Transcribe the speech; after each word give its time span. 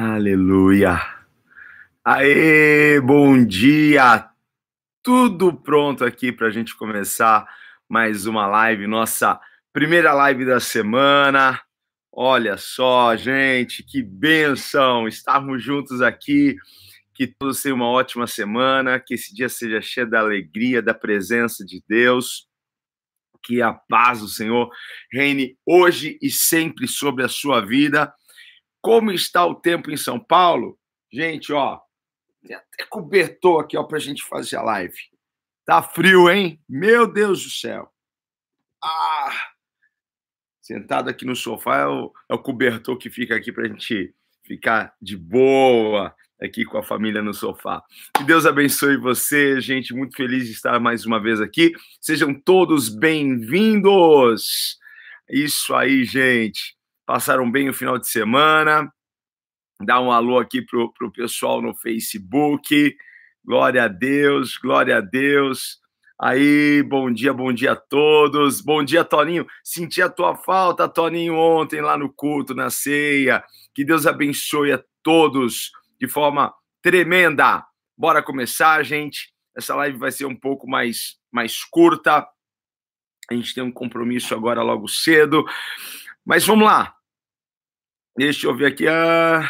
Aleluia. 0.00 0.96
Aê, 2.04 3.00
bom 3.00 3.44
dia. 3.44 4.30
Tudo 5.02 5.52
pronto 5.52 6.04
aqui 6.04 6.30
para 6.30 6.46
a 6.46 6.50
gente 6.52 6.76
começar 6.76 7.44
mais 7.88 8.24
uma 8.24 8.46
live, 8.46 8.86
nossa 8.86 9.40
primeira 9.72 10.12
live 10.12 10.44
da 10.44 10.60
semana. 10.60 11.60
Olha 12.12 12.56
só, 12.56 13.16
gente, 13.16 13.82
que 13.82 14.00
benção 14.00 15.08
estarmos 15.08 15.64
juntos 15.64 16.00
aqui. 16.00 16.54
Que 17.12 17.26
todos 17.26 17.60
tenham 17.60 17.74
uma 17.74 17.88
ótima 17.88 18.28
semana, 18.28 19.00
que 19.00 19.14
esse 19.14 19.34
dia 19.34 19.48
seja 19.48 19.80
cheio 19.80 20.08
da 20.08 20.20
alegria, 20.20 20.80
da 20.80 20.94
presença 20.94 21.64
de 21.66 21.82
Deus. 21.88 22.46
Que 23.42 23.60
a 23.60 23.72
paz 23.72 24.20
do 24.20 24.28
Senhor 24.28 24.70
reine 25.12 25.58
hoje 25.66 26.16
e 26.22 26.30
sempre 26.30 26.86
sobre 26.86 27.24
a 27.24 27.28
sua 27.28 27.60
vida 27.60 28.14
como 28.88 29.12
está 29.12 29.44
o 29.44 29.54
tempo 29.54 29.90
em 29.90 29.98
São 29.98 30.18
Paulo? 30.18 30.78
Gente, 31.12 31.52
ó, 31.52 31.78
tem 32.42 32.56
até 32.56 32.86
cobertor 32.88 33.62
aqui, 33.62 33.76
ó, 33.76 33.82
pra 33.82 33.98
gente 33.98 34.24
fazer 34.24 34.56
a 34.56 34.62
live. 34.62 34.96
Tá 35.66 35.82
frio, 35.82 36.30
hein? 36.30 36.58
Meu 36.66 37.06
Deus 37.06 37.44
do 37.44 37.50
céu. 37.50 37.92
Ah! 38.82 39.50
Sentado 40.62 41.10
aqui 41.10 41.26
no 41.26 41.36
sofá 41.36 41.80
é 41.80 41.86
o, 41.86 42.10
é 42.30 42.34
o 42.34 42.38
cobertor 42.38 42.96
que 42.96 43.10
fica 43.10 43.36
aqui 43.36 43.52
pra 43.52 43.68
gente 43.68 44.14
ficar 44.42 44.94
de 45.02 45.18
boa 45.18 46.16
aqui 46.40 46.64
com 46.64 46.78
a 46.78 46.82
família 46.82 47.20
no 47.20 47.34
sofá. 47.34 47.82
Que 48.16 48.24
Deus 48.24 48.46
abençoe 48.46 48.96
você, 48.96 49.60
gente. 49.60 49.92
Muito 49.92 50.16
feliz 50.16 50.46
de 50.46 50.52
estar 50.52 50.80
mais 50.80 51.04
uma 51.04 51.20
vez 51.20 51.42
aqui. 51.42 51.72
Sejam 52.00 52.32
todos 52.32 52.88
bem-vindos. 52.88 54.78
Isso 55.28 55.74
aí, 55.74 56.06
gente 56.06 56.77
passaram 57.08 57.50
bem 57.50 57.70
o 57.70 57.72
final 57.72 57.96
de 57.96 58.06
semana. 58.06 58.92
Dá 59.82 59.98
um 59.98 60.12
alô 60.12 60.38
aqui 60.38 60.60
pro, 60.60 60.92
pro 60.92 61.10
pessoal 61.10 61.62
no 61.62 61.74
Facebook. 61.74 62.94
Glória 63.42 63.84
a 63.84 63.88
Deus, 63.88 64.58
glória 64.58 64.98
a 64.98 65.00
Deus. 65.00 65.78
Aí, 66.20 66.82
bom 66.82 67.10
dia, 67.10 67.32
bom 67.32 67.50
dia 67.50 67.72
a 67.72 67.76
todos. 67.76 68.60
Bom 68.60 68.84
dia, 68.84 69.06
Toninho. 69.06 69.46
Senti 69.64 70.02
a 70.02 70.10
tua 70.10 70.36
falta, 70.36 70.86
Toninho, 70.86 71.34
ontem 71.34 71.80
lá 71.80 71.96
no 71.96 72.12
culto, 72.12 72.54
na 72.54 72.68
ceia. 72.68 73.42
Que 73.74 73.86
Deus 73.86 74.06
abençoe 74.06 74.72
a 74.72 74.84
todos 75.02 75.72
de 75.98 76.06
forma 76.06 76.52
tremenda. 76.82 77.64
Bora 77.96 78.22
começar, 78.22 78.84
gente. 78.84 79.32
Essa 79.56 79.74
live 79.76 79.96
vai 79.96 80.12
ser 80.12 80.26
um 80.26 80.36
pouco 80.36 80.68
mais, 80.68 81.16
mais 81.32 81.64
curta. 81.64 82.28
A 83.30 83.34
gente 83.34 83.54
tem 83.54 83.64
um 83.64 83.72
compromisso 83.72 84.34
agora 84.34 84.60
logo 84.60 84.86
cedo. 84.88 85.46
Mas 86.22 86.44
vamos 86.44 86.66
lá. 86.66 86.97
Deixa 88.18 88.48
eu 88.48 88.56
ver 88.56 88.66
aqui. 88.66 88.84
Ah, 88.88 89.48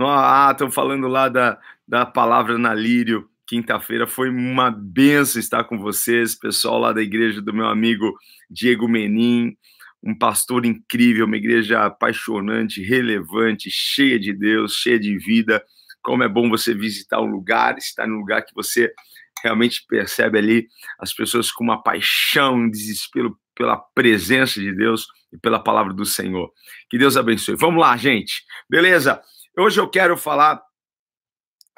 ah 0.00 0.48
estão 0.50 0.68
falando 0.68 1.06
lá 1.06 1.28
da, 1.28 1.60
da 1.86 2.04
palavra 2.04 2.58
na 2.58 2.74
Lírio. 2.74 3.30
Quinta-feira 3.46 4.04
foi 4.04 4.30
uma 4.30 4.68
benção 4.68 5.38
estar 5.38 5.62
com 5.62 5.78
vocês, 5.78 6.34
pessoal 6.34 6.80
lá 6.80 6.92
da 6.92 7.00
igreja 7.00 7.40
do 7.40 7.54
meu 7.54 7.68
amigo 7.68 8.12
Diego 8.50 8.88
Menin, 8.88 9.56
um 10.02 10.12
pastor 10.12 10.66
incrível, 10.66 11.24
uma 11.24 11.36
igreja 11.36 11.86
apaixonante, 11.86 12.82
relevante, 12.82 13.70
cheia 13.70 14.18
de 14.18 14.32
Deus, 14.32 14.74
cheia 14.74 14.98
de 14.98 15.16
vida. 15.16 15.62
Como 16.02 16.24
é 16.24 16.28
bom 16.28 16.50
você 16.50 16.74
visitar 16.74 17.20
um 17.20 17.30
lugar, 17.30 17.78
estar 17.78 18.08
num 18.08 18.18
lugar 18.18 18.42
que 18.42 18.56
você 18.56 18.92
realmente 19.40 19.84
percebe 19.88 20.36
ali 20.36 20.66
as 20.98 21.14
pessoas 21.14 21.52
com 21.52 21.62
uma 21.62 21.80
paixão, 21.80 22.56
um 22.56 22.68
desespero 22.68 23.38
pela 23.54 23.76
presença 23.76 24.58
de 24.58 24.74
Deus 24.74 25.06
e 25.32 25.38
pela 25.38 25.62
palavra 25.62 25.92
do 25.92 26.04
Senhor. 26.04 26.52
Que 26.88 26.98
Deus 26.98 27.16
abençoe. 27.16 27.56
Vamos 27.56 27.80
lá, 27.80 27.96
gente. 27.96 28.44
Beleza? 28.68 29.22
Hoje 29.56 29.80
eu 29.80 29.88
quero 29.88 30.16
falar 30.16 30.62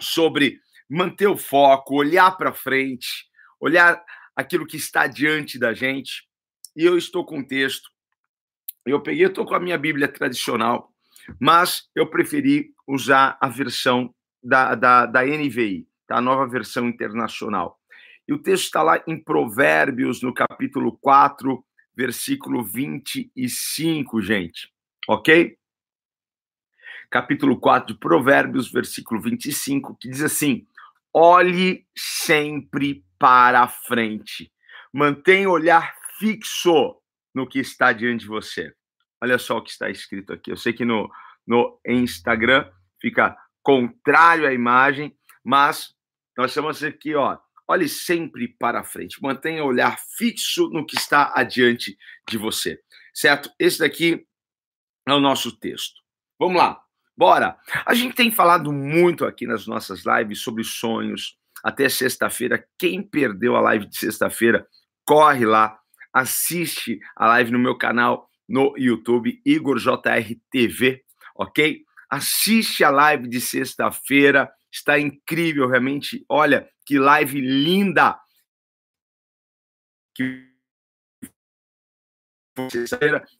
sobre 0.00 0.60
manter 0.88 1.26
o 1.26 1.36
foco, 1.36 1.96
olhar 1.96 2.36
para 2.36 2.52
frente, 2.52 3.26
olhar 3.60 4.02
aquilo 4.34 4.66
que 4.66 4.76
está 4.76 5.06
diante 5.06 5.58
da 5.58 5.72
gente. 5.72 6.28
E 6.76 6.84
eu 6.84 6.96
estou 6.96 7.24
com 7.24 7.38
um 7.38 7.46
texto. 7.46 7.88
Eu 8.86 9.02
peguei, 9.02 9.26
estou 9.26 9.44
com 9.44 9.54
a 9.54 9.60
minha 9.60 9.78
Bíblia 9.78 10.08
tradicional, 10.08 10.90
mas 11.40 11.88
eu 11.94 12.08
preferi 12.08 12.72
usar 12.86 13.36
a 13.40 13.48
versão 13.48 14.14
da, 14.42 14.74
da, 14.74 15.06
da 15.06 15.24
NVI, 15.24 15.86
tá? 16.06 16.16
a 16.16 16.20
nova 16.20 16.46
versão 16.48 16.88
internacional. 16.88 17.78
E 18.26 18.32
o 18.32 18.38
texto 18.38 18.64
está 18.64 18.82
lá 18.82 19.02
em 19.06 19.22
Provérbios, 19.22 20.22
no 20.22 20.32
capítulo 20.32 20.96
4, 21.00 21.64
versículo 22.00 22.64
25, 22.64 24.22
gente. 24.22 24.72
Ok? 25.06 25.54
Capítulo 27.10 27.60
4 27.60 27.92
de 27.92 28.00
Provérbios, 28.00 28.72
versículo 28.72 29.20
25, 29.20 29.96
que 29.96 30.08
diz 30.08 30.22
assim: 30.22 30.66
olhe 31.12 31.86
sempre 31.94 33.04
para 33.18 33.64
a 33.64 33.68
frente, 33.68 34.50
mantenha 34.90 35.50
o 35.50 35.52
olhar 35.52 35.94
fixo 36.18 36.96
no 37.34 37.46
que 37.46 37.58
está 37.58 37.92
diante 37.92 38.20
de 38.20 38.28
você. 38.28 38.72
Olha 39.22 39.36
só 39.36 39.58
o 39.58 39.62
que 39.62 39.70
está 39.70 39.90
escrito 39.90 40.32
aqui. 40.32 40.50
Eu 40.50 40.56
sei 40.56 40.72
que 40.72 40.86
no, 40.86 41.10
no 41.46 41.78
Instagram 41.86 42.66
fica 42.98 43.36
contrário 43.62 44.46
à 44.46 44.54
imagem, 44.54 45.14
mas 45.44 45.94
nós 46.34 46.50
estamos 46.50 46.82
aqui, 46.82 47.14
ó, 47.14 47.36
Olhe 47.70 47.88
sempre 47.88 48.48
para 48.48 48.82
frente, 48.82 49.22
mantenha 49.22 49.62
o 49.62 49.68
olhar 49.68 49.96
fixo 50.18 50.68
no 50.70 50.84
que 50.84 50.96
está 50.96 51.32
adiante 51.36 51.96
de 52.28 52.36
você, 52.36 52.80
certo? 53.14 53.48
Esse 53.60 53.78
daqui 53.78 54.26
é 55.06 55.12
o 55.12 55.20
nosso 55.20 55.56
texto. 55.56 55.94
Vamos 56.36 56.56
lá, 56.56 56.80
bora! 57.16 57.56
A 57.86 57.94
gente 57.94 58.16
tem 58.16 58.28
falado 58.32 58.72
muito 58.72 59.24
aqui 59.24 59.46
nas 59.46 59.68
nossas 59.68 60.02
lives 60.04 60.40
sobre 60.40 60.64
sonhos. 60.64 61.38
Até 61.62 61.88
sexta-feira, 61.88 62.66
quem 62.76 63.04
perdeu 63.04 63.54
a 63.54 63.60
live 63.60 63.86
de 63.86 63.96
sexta-feira, 63.96 64.66
corre 65.04 65.46
lá, 65.46 65.78
assiste 66.12 66.98
a 67.14 67.28
live 67.28 67.52
no 67.52 67.58
meu 67.60 67.78
canal 67.78 68.28
no 68.48 68.74
YouTube, 68.76 69.40
Igor 69.46 69.78
JR 69.78 70.34
TV, 70.50 71.04
ok? 71.36 71.84
Assiste 72.10 72.82
a 72.82 72.90
live 72.90 73.28
de 73.28 73.40
sexta-feira, 73.40 74.50
está 74.72 74.98
incrível, 74.98 75.68
realmente. 75.68 76.24
Olha, 76.28 76.68
que 76.90 76.98
live 76.98 77.40
linda! 77.40 78.18
Que 80.12 80.50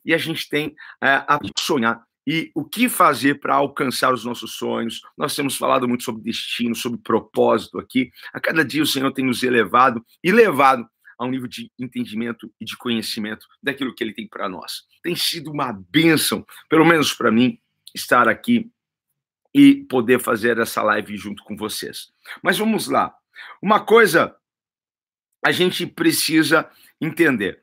e 0.04 0.14
a 0.14 0.18
gente 0.18 0.48
tem 0.48 0.72
é, 1.02 1.08
a 1.26 1.38
sonhar 1.58 2.00
e 2.24 2.52
o 2.54 2.64
que 2.64 2.88
fazer 2.88 3.40
para 3.40 3.56
alcançar 3.56 4.14
os 4.14 4.24
nossos 4.24 4.52
sonhos. 4.54 5.00
Nós 5.18 5.34
temos 5.34 5.56
falado 5.56 5.88
muito 5.88 6.04
sobre 6.04 6.22
destino, 6.22 6.76
sobre 6.76 7.00
propósito 7.02 7.80
aqui. 7.80 8.12
A 8.32 8.40
cada 8.40 8.64
dia 8.64 8.84
o 8.84 8.86
Senhor 8.86 9.12
tem 9.12 9.24
nos 9.24 9.42
elevado 9.42 10.06
e 10.22 10.30
levado 10.30 10.88
a 11.18 11.26
um 11.26 11.30
nível 11.30 11.48
de 11.48 11.72
entendimento 11.76 12.50
e 12.60 12.64
de 12.64 12.76
conhecimento 12.76 13.48
daquilo 13.60 13.92
que 13.92 14.04
Ele 14.04 14.14
tem 14.14 14.28
para 14.28 14.48
nós. 14.48 14.84
Tem 15.02 15.16
sido 15.16 15.50
uma 15.50 15.72
bênção, 15.72 16.46
pelo 16.68 16.84
menos 16.84 17.12
para 17.12 17.32
mim, 17.32 17.58
estar 17.92 18.28
aqui 18.28 18.70
e 19.52 19.84
poder 19.86 20.20
fazer 20.20 20.56
essa 20.58 20.82
live 20.84 21.16
junto 21.16 21.42
com 21.42 21.56
vocês. 21.56 22.12
Mas 22.44 22.56
vamos 22.56 22.86
lá. 22.86 23.12
Uma 23.62 23.84
coisa 23.84 24.36
a 25.44 25.52
gente 25.52 25.86
precisa 25.86 26.70
entender. 27.00 27.62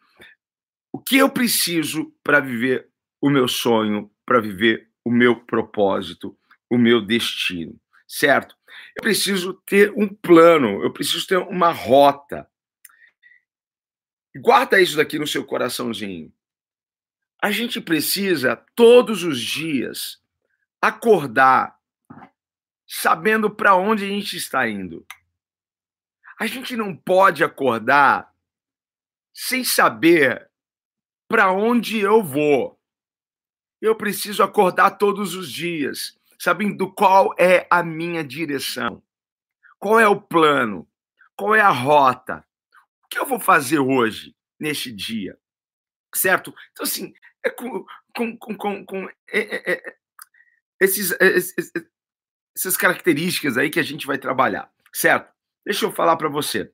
O 0.91 0.99
que 0.99 1.17
eu 1.17 1.29
preciso 1.29 2.13
para 2.23 2.39
viver 2.39 2.89
o 3.21 3.29
meu 3.29 3.47
sonho, 3.47 4.11
para 4.25 4.39
viver 4.39 4.89
o 5.03 5.11
meu 5.11 5.35
propósito, 5.45 6.37
o 6.69 6.77
meu 6.77 7.01
destino, 7.01 7.79
certo? 8.07 8.55
Eu 8.95 9.01
preciso 9.01 9.53
ter 9.65 9.91
um 9.95 10.07
plano, 10.07 10.83
eu 10.83 10.91
preciso 10.91 11.25
ter 11.25 11.37
uma 11.37 11.71
rota. 11.71 12.49
Guarda 14.35 14.81
isso 14.81 14.97
daqui 14.97 15.17
no 15.17 15.27
seu 15.27 15.45
coraçãozinho. 15.45 16.31
A 17.41 17.51
gente 17.51 17.79
precisa 17.79 18.55
todos 18.75 19.23
os 19.23 19.39
dias 19.39 20.21
acordar 20.81 21.77
sabendo 22.87 23.49
para 23.49 23.75
onde 23.75 24.05
a 24.05 24.07
gente 24.07 24.35
está 24.35 24.67
indo. 24.67 25.05
A 26.39 26.45
gente 26.45 26.75
não 26.75 26.95
pode 26.95 27.43
acordar 27.43 28.31
sem 29.33 29.63
saber 29.63 30.49
para 31.27 31.51
onde 31.51 31.99
eu 31.99 32.23
vou. 32.23 32.79
Eu 33.81 33.95
preciso 33.95 34.43
acordar 34.43 34.91
todos 34.91 35.35
os 35.35 35.51
dias, 35.51 36.17
sabendo 36.39 36.91
qual 36.91 37.33
é 37.37 37.67
a 37.69 37.83
minha 37.83 38.23
direção, 38.23 39.03
qual 39.77 39.99
é 39.99 40.07
o 40.07 40.19
plano, 40.19 40.87
qual 41.35 41.53
é 41.53 41.61
a 41.61 41.69
rota, 41.69 42.45
o 43.03 43.07
que 43.07 43.19
eu 43.19 43.25
vou 43.25 43.39
fazer 43.39 43.79
hoje, 43.79 44.35
neste 44.59 44.91
dia, 44.91 45.37
certo? 46.15 46.53
Então, 46.71 46.83
assim, 46.83 47.13
é 47.43 47.49
com, 47.49 47.85
com, 48.15 48.37
com, 48.37 48.85
com 48.85 49.09
é, 49.29 49.39
é, 49.39 49.71
é, 49.73 49.95
esses, 50.79 51.11
esses, 51.19 51.71
essas 52.55 52.75
características 52.75 53.57
aí 53.57 53.69
que 53.69 53.79
a 53.79 53.83
gente 53.83 54.07
vai 54.07 54.17
trabalhar, 54.17 54.71
certo? 54.91 55.36
Deixa 55.67 55.83
eu 55.85 55.91
falar 55.91 56.15
para 56.15 56.29
você. 56.29 56.71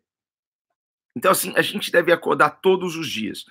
Então, 1.17 1.31
assim, 1.31 1.51
a 1.57 1.63
gente 1.63 1.91
deve 1.91 2.11
acordar 2.11 2.61
todos 2.61 2.95
os 2.95 3.09
dias, 3.09 3.43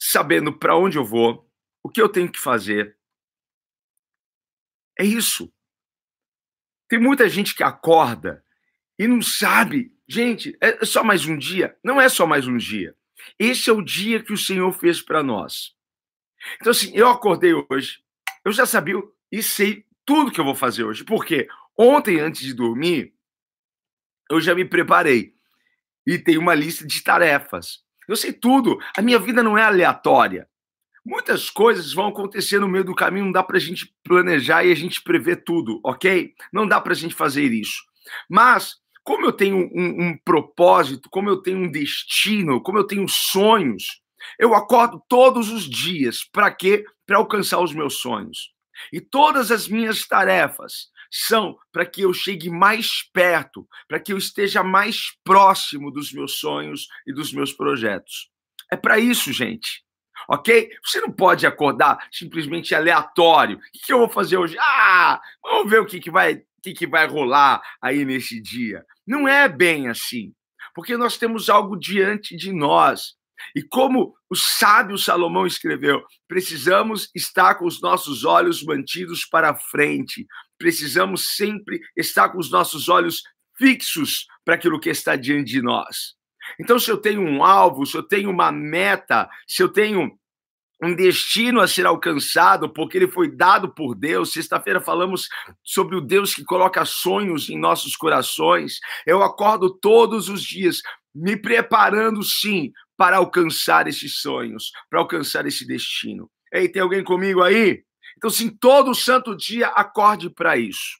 sabendo 0.00 0.56
para 0.56 0.76
onde 0.76 0.96
eu 0.96 1.04
vou, 1.04 1.50
o 1.82 1.88
que 1.88 2.00
eu 2.00 2.08
tenho 2.08 2.30
que 2.30 2.38
fazer, 2.38 2.96
É 4.98 5.04
isso. 5.04 5.52
Tem 6.88 6.98
muita 6.98 7.28
gente 7.28 7.54
que 7.54 7.62
acorda 7.62 8.42
e 8.98 9.06
não 9.06 9.20
sabe. 9.20 9.92
Gente, 10.08 10.56
é 10.58 10.86
só 10.86 11.04
mais 11.04 11.26
um 11.26 11.36
dia? 11.36 11.76
Não 11.84 12.00
é 12.00 12.08
só 12.08 12.26
mais 12.26 12.46
um 12.46 12.56
dia. 12.56 12.96
Esse 13.38 13.68
é 13.68 13.72
o 13.74 13.82
dia 13.82 14.22
que 14.22 14.32
o 14.32 14.38
Senhor 14.38 14.72
fez 14.72 15.02
para 15.02 15.22
nós. 15.22 15.76
Então, 16.58 16.70
assim, 16.70 16.92
eu 16.94 17.10
acordei 17.10 17.52
hoje, 17.52 18.02
eu 18.42 18.52
já 18.52 18.64
sabia 18.64 18.94
e 19.30 19.42
sei 19.42 19.84
tudo 20.06 20.30
que 20.30 20.40
eu 20.40 20.44
vou 20.46 20.54
fazer 20.54 20.84
hoje. 20.84 21.04
Por 21.04 21.26
quê? 21.26 21.46
Ontem, 21.76 22.20
antes 22.20 22.40
de 22.40 22.54
dormir, 22.54 23.15
eu 24.30 24.40
já 24.40 24.54
me 24.54 24.64
preparei 24.64 25.34
e 26.06 26.18
tem 26.18 26.38
uma 26.38 26.54
lista 26.54 26.86
de 26.86 27.02
tarefas. 27.02 27.80
Eu 28.08 28.16
sei 28.16 28.32
tudo. 28.32 28.78
A 28.96 29.02
minha 29.02 29.18
vida 29.18 29.42
não 29.42 29.58
é 29.58 29.62
aleatória. 29.62 30.48
Muitas 31.04 31.50
coisas 31.50 31.92
vão 31.92 32.08
acontecer 32.08 32.58
no 32.58 32.68
meio 32.68 32.84
do 32.84 32.94
caminho, 32.94 33.26
não 33.26 33.32
dá 33.32 33.42
para 33.42 33.56
a 33.56 33.60
gente 33.60 33.94
planejar 34.02 34.64
e 34.64 34.72
a 34.72 34.74
gente 34.74 35.02
prever 35.02 35.44
tudo, 35.44 35.80
ok? 35.84 36.34
Não 36.52 36.66
dá 36.66 36.80
para 36.80 36.92
a 36.92 36.96
gente 36.96 37.14
fazer 37.14 37.52
isso. 37.52 37.82
Mas, 38.28 38.76
como 39.04 39.24
eu 39.24 39.32
tenho 39.32 39.56
um, 39.56 40.08
um 40.08 40.18
propósito, 40.24 41.08
como 41.08 41.28
eu 41.28 41.36
tenho 41.36 41.58
um 41.58 41.70
destino, 41.70 42.60
como 42.60 42.78
eu 42.78 42.84
tenho 42.84 43.08
sonhos, 43.08 44.00
eu 44.38 44.52
acordo 44.54 45.00
todos 45.08 45.48
os 45.50 45.68
dias. 45.68 46.24
Para 46.24 46.50
quê? 46.50 46.84
Para 47.06 47.18
alcançar 47.18 47.60
os 47.60 47.72
meus 47.72 47.98
sonhos. 47.98 48.52
E 48.92 49.00
todas 49.00 49.52
as 49.52 49.68
minhas 49.68 50.06
tarefas 50.06 50.88
são 51.10 51.56
para 51.72 51.86
que 51.86 52.02
eu 52.02 52.12
chegue 52.12 52.50
mais 52.50 53.02
perto, 53.12 53.66
para 53.88 54.00
que 54.00 54.12
eu 54.12 54.18
esteja 54.18 54.62
mais 54.62 55.12
próximo 55.24 55.90
dos 55.90 56.12
meus 56.12 56.38
sonhos 56.38 56.86
e 57.06 57.12
dos 57.12 57.32
meus 57.32 57.52
projetos. 57.52 58.30
É 58.70 58.76
para 58.76 58.98
isso, 58.98 59.32
gente 59.32 59.86
ok? 60.28 60.70
Você 60.84 61.00
não 61.00 61.10
pode 61.10 61.46
acordar 61.46 61.98
simplesmente 62.10 62.74
aleatório. 62.74 63.58
O 63.58 63.60
que, 63.72 63.92
eu 63.92 63.98
vou 63.98 64.08
fazer 64.08 64.36
hoje? 64.36 64.56
Ah, 64.58 65.20
vamos 65.42 65.70
ver 65.70 65.80
o 65.80 65.86
que, 65.86 66.00
que 66.00 66.10
vai 66.10 66.34
o 66.34 66.62
que, 66.62 66.72
que 66.72 66.86
vai 66.86 67.06
rolar 67.06 67.62
aí 67.80 68.04
nesse 68.04 68.40
dia. 68.40 68.84
Não 69.06 69.28
é 69.28 69.48
bem 69.48 69.88
assim, 69.88 70.32
porque 70.74 70.96
nós 70.96 71.16
temos 71.16 71.48
algo 71.48 71.76
diante 71.76 72.36
de 72.36 72.52
nós. 72.52 73.14
E 73.54 73.62
como 73.62 74.14
o 74.28 74.34
sábio 74.34 74.98
Salomão 74.98 75.46
escreveu, 75.46 76.02
precisamos 76.26 77.08
estar 77.14 77.54
com 77.54 77.66
os 77.66 77.80
nossos 77.80 78.24
olhos 78.24 78.64
mantidos 78.64 79.24
para 79.24 79.54
frente. 79.54 80.26
Precisamos 80.58 81.36
sempre 81.36 81.80
estar 81.96 82.28
com 82.28 82.38
os 82.38 82.50
nossos 82.50 82.88
olhos 82.88 83.22
fixos 83.56 84.26
para 84.44 84.54
aquilo 84.54 84.80
que 84.80 84.90
está 84.90 85.16
diante 85.16 85.50
de 85.50 85.62
nós. 85.62 86.14
Então, 86.60 86.78
se 86.78 86.90
eu 86.90 86.96
tenho 86.96 87.20
um 87.20 87.44
alvo, 87.44 87.84
se 87.84 87.96
eu 87.96 88.02
tenho 88.02 88.30
uma 88.30 88.52
meta, 88.52 89.28
se 89.46 89.62
eu 89.62 89.68
tenho 89.68 90.16
um 90.82 90.94
destino 90.94 91.60
a 91.60 91.66
ser 91.66 91.86
alcançado, 91.86 92.68
porque 92.68 92.98
ele 92.98 93.08
foi 93.08 93.34
dado 93.34 93.72
por 93.72 93.94
Deus. 93.94 94.32
Sexta-feira 94.32 94.80
falamos 94.80 95.28
sobre 95.64 95.96
o 95.96 96.00
Deus 96.00 96.34
que 96.34 96.44
coloca 96.44 96.84
sonhos 96.84 97.48
em 97.48 97.58
nossos 97.58 97.96
corações. 97.96 98.78
Eu 99.06 99.22
acordo 99.22 99.70
todos 99.70 100.28
os 100.28 100.42
dias 100.42 100.82
me 101.14 101.36
preparando, 101.36 102.22
sim, 102.22 102.72
para 102.96 103.16
alcançar 103.16 103.88
esses 103.88 104.20
sonhos, 104.20 104.70
para 104.90 105.00
alcançar 105.00 105.46
esse 105.46 105.66
destino. 105.66 106.30
Ei, 106.52 106.68
tem 106.68 106.82
alguém 106.82 107.02
comigo 107.02 107.42
aí? 107.42 107.82
Então, 108.16 108.30
sim, 108.30 108.48
todo 108.48 108.94
santo 108.94 109.36
dia 109.36 109.68
acorde 109.68 110.30
para 110.30 110.56
isso. 110.56 110.98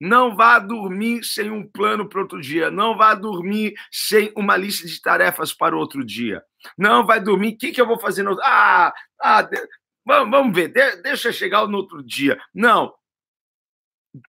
Não 0.00 0.36
vá 0.36 0.58
dormir 0.58 1.24
sem 1.24 1.50
um 1.50 1.66
plano 1.66 2.08
para 2.08 2.20
outro 2.20 2.40
dia. 2.40 2.70
Não 2.70 2.96
vá 2.96 3.14
dormir 3.14 3.74
sem 3.90 4.32
uma 4.36 4.56
lista 4.56 4.86
de 4.86 5.00
tarefas 5.00 5.52
para 5.52 5.76
outro 5.76 6.04
dia. 6.04 6.42
Não 6.76 7.04
vai 7.04 7.20
dormir. 7.20 7.54
O 7.54 7.58
que, 7.58 7.72
que 7.72 7.80
eu 7.80 7.86
vou 7.86 7.98
fazer 7.98 8.22
no 8.22 8.30
outro? 8.30 8.44
Ah, 8.46 8.92
ah 9.20 9.42
de... 9.42 9.56
vamos, 10.04 10.30
vamos 10.30 10.54
ver. 10.54 10.68
De... 10.68 11.02
deixa 11.02 11.32
chegar 11.32 11.66
no 11.66 11.78
outro 11.78 12.02
dia. 12.02 12.40
Não. 12.54 12.94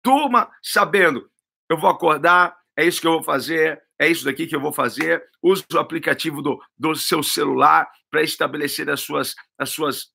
Durma 0.04 0.50
sabendo. 0.62 1.30
Eu 1.70 1.78
vou 1.78 1.88
acordar, 1.88 2.54
é 2.76 2.84
isso 2.84 3.00
que 3.00 3.06
eu 3.06 3.12
vou 3.12 3.22
fazer, 3.22 3.82
é 3.98 4.06
isso 4.06 4.24
daqui 4.24 4.46
que 4.46 4.54
eu 4.54 4.60
vou 4.60 4.72
fazer. 4.72 5.24
Use 5.42 5.64
o 5.72 5.78
aplicativo 5.78 6.42
do, 6.42 6.60
do 6.76 6.94
seu 6.94 7.22
celular 7.22 7.88
para 8.10 8.22
estabelecer 8.22 8.90
as 8.90 9.00
suas, 9.00 9.34
as 9.58 9.70
suas 9.70 10.13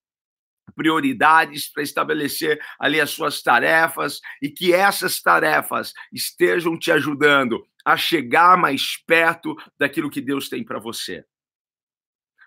prioridades, 0.69 1.71
para 1.71 1.83
estabelecer 1.83 2.59
ali 2.79 2.99
as 2.99 3.09
suas 3.09 3.41
tarefas 3.41 4.19
e 4.41 4.49
que 4.49 4.73
essas 4.73 5.21
tarefas 5.21 5.93
estejam 6.11 6.77
te 6.77 6.91
ajudando 6.91 7.65
a 7.85 7.97
chegar 7.97 8.57
mais 8.57 8.97
perto 9.05 9.55
daquilo 9.77 10.09
que 10.09 10.21
Deus 10.21 10.49
tem 10.49 10.63
para 10.63 10.79
você. 10.79 11.23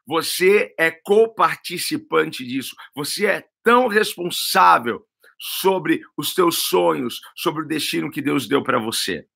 Você 0.07 0.75
é 0.79 0.91
coparticipante 0.91 2.45
disso. 2.45 2.75
Você 2.95 3.27
é 3.27 3.45
tão 3.63 3.87
responsável 3.87 5.07
sobre 5.39 6.01
os 6.17 6.35
teus 6.35 6.59
sonhos, 6.59 7.21
sobre 7.37 7.63
o 7.63 7.67
destino 7.67 8.11
que 8.11 8.23
Deus 8.23 8.47
deu 8.47 8.63
para 8.63 8.79
você. 8.79 9.27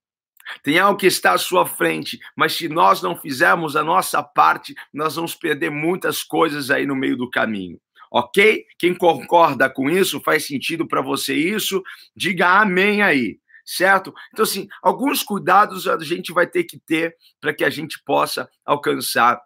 Tem 0.62 0.79
algo 0.79 0.99
que 0.99 1.06
está 1.06 1.33
à 1.33 1.38
sua 1.38 1.67
frente, 1.67 2.21
mas 2.37 2.53
se 2.53 2.69
nós 2.69 3.03
não 3.03 3.17
fizermos 3.17 3.75
a 3.75 3.83
nossa 3.83 4.23
parte, 4.23 4.75
nós 4.93 5.17
vamos 5.17 5.35
perder 5.35 5.71
muitas 5.71 6.23
coisas 6.23 6.71
aí 6.71 6.87
no 6.87 6.94
meio 6.94 7.17
do 7.17 7.29
caminho. 7.29 7.81
Ok? 8.11 8.64
Quem 8.79 8.94
concorda 8.94 9.69
com 9.69 9.91
isso, 9.91 10.20
faz 10.20 10.47
sentido 10.47 10.87
para 10.87 11.03
você 11.03 11.35
isso, 11.35 11.82
diga 12.14 12.61
amém 12.61 13.03
aí, 13.03 13.38
certo? 13.64 14.14
Então, 14.32 14.44
assim, 14.44 14.69
alguns 14.82 15.23
cuidados 15.23 15.87
a 15.87 15.99
gente 15.99 16.32
vai 16.32 16.47
ter 16.47 16.64
que 16.64 16.79
ter 16.79 17.17
para 17.41 17.55
que 17.55 17.64
a 17.64 17.70
gente 17.70 18.03
possa 18.05 18.49
alcançar 18.64 19.41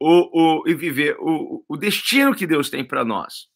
o, 0.00 0.62
o, 0.62 0.68
e 0.68 0.74
viver 0.74 1.16
o, 1.20 1.64
o 1.68 1.76
destino 1.76 2.34
que 2.34 2.46
Deus 2.46 2.68
tem 2.68 2.84
para 2.84 3.04
nós. 3.04 3.48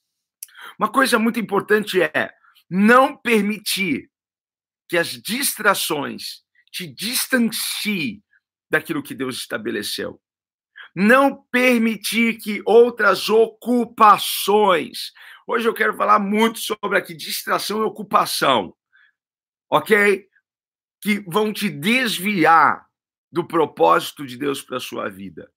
Uma 0.79 0.91
coisa 0.91 1.19
muito 1.19 1.41
importante 1.41 2.01
é 2.01 2.33
não 2.71 3.17
permitir 3.17 4.11
que 4.89 4.97
as 4.97 5.09
distrações 5.09 6.45
te 6.71 6.87
distanciem 6.87 8.23
daquilo 8.71 9.03
que 9.03 9.15
Deus 9.15 9.37
estabeleceu 9.37 10.21
não 10.99 11.45
permitir 11.53 12.39
que 12.39 12.63
outras 12.65 13.29
ocupações. 13.29 15.13
Hoje 15.47 15.69
eu 15.69 15.75
quero 15.75 15.95
falar 15.95 16.19
muito 16.19 16.59
sobre 16.59 16.97
aqui 16.97 17.15
distração 17.15 17.81
e 17.81 17.85
ocupação, 17.85 18.75
ok? 19.71 20.27
Que 21.03 21.19
vão 21.29 21.53
te 21.53 21.69
desviar 21.69 22.87
do 23.31 23.47
propósito 23.47 24.27
de 24.27 24.39
Deus 24.39 24.63
para 24.63 24.79
a 24.79 24.81
sua 24.81 25.11
vida. 25.11 25.53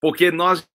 Porque 0.00 0.32
nós 0.32 0.68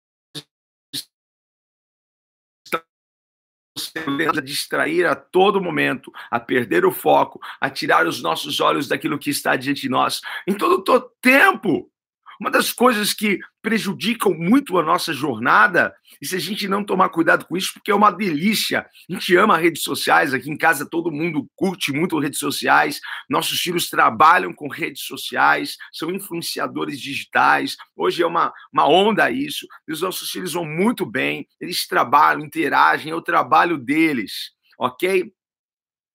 a 4.33 4.41
distrair 4.41 5.05
a 5.05 5.15
todo 5.15 5.61
momento, 5.61 6.11
a 6.31 6.39
perder 6.39 6.85
o 6.85 6.91
foco, 6.91 7.39
a 7.59 7.69
tirar 7.69 8.07
os 8.07 8.21
nossos 8.23 8.61
olhos 8.61 8.87
daquilo 8.87 9.19
que 9.19 9.29
está 9.29 9.57
diante 9.57 9.81
de 9.81 9.89
nós, 9.89 10.21
em 10.47 10.57
todo, 10.57 10.81
todo 10.81 11.11
tempo. 11.21 11.91
Uma 12.39 12.51
das 12.51 12.71
coisas 12.71 13.13
que 13.13 13.39
prejudicam 13.61 14.33
muito 14.33 14.77
a 14.77 14.83
nossa 14.83 15.11
jornada, 15.11 15.93
e 16.21 16.25
se 16.25 16.35
a 16.35 16.39
gente 16.39 16.67
não 16.67 16.83
tomar 16.83 17.09
cuidado 17.09 17.45
com 17.45 17.57
isso, 17.57 17.73
porque 17.73 17.91
é 17.91 17.95
uma 17.95 18.11
delícia. 18.11 18.85
A 19.09 19.13
gente 19.13 19.35
ama 19.35 19.57
redes 19.57 19.83
sociais, 19.83 20.33
aqui 20.33 20.49
em 20.49 20.57
casa 20.57 20.87
todo 20.89 21.11
mundo 21.11 21.49
curte 21.55 21.91
muito 21.91 22.19
redes 22.19 22.39
sociais, 22.39 23.01
nossos 23.29 23.59
filhos 23.59 23.89
trabalham 23.89 24.53
com 24.53 24.69
redes 24.69 25.03
sociais, 25.03 25.77
são 25.91 26.11
influenciadores 26.11 26.99
digitais. 26.99 27.75
Hoje 27.95 28.23
é 28.23 28.25
uma, 28.25 28.53
uma 28.71 28.87
onda 28.87 29.29
isso, 29.31 29.67
e 29.87 29.91
os 29.91 30.01
nossos 30.01 30.29
filhos 30.29 30.53
vão 30.53 30.65
muito 30.65 31.05
bem, 31.05 31.47
eles 31.59 31.87
trabalham, 31.87 32.45
interagem, 32.45 33.11
é 33.11 33.15
o 33.15 33.21
trabalho 33.21 33.77
deles, 33.77 34.51
ok? 34.79 35.31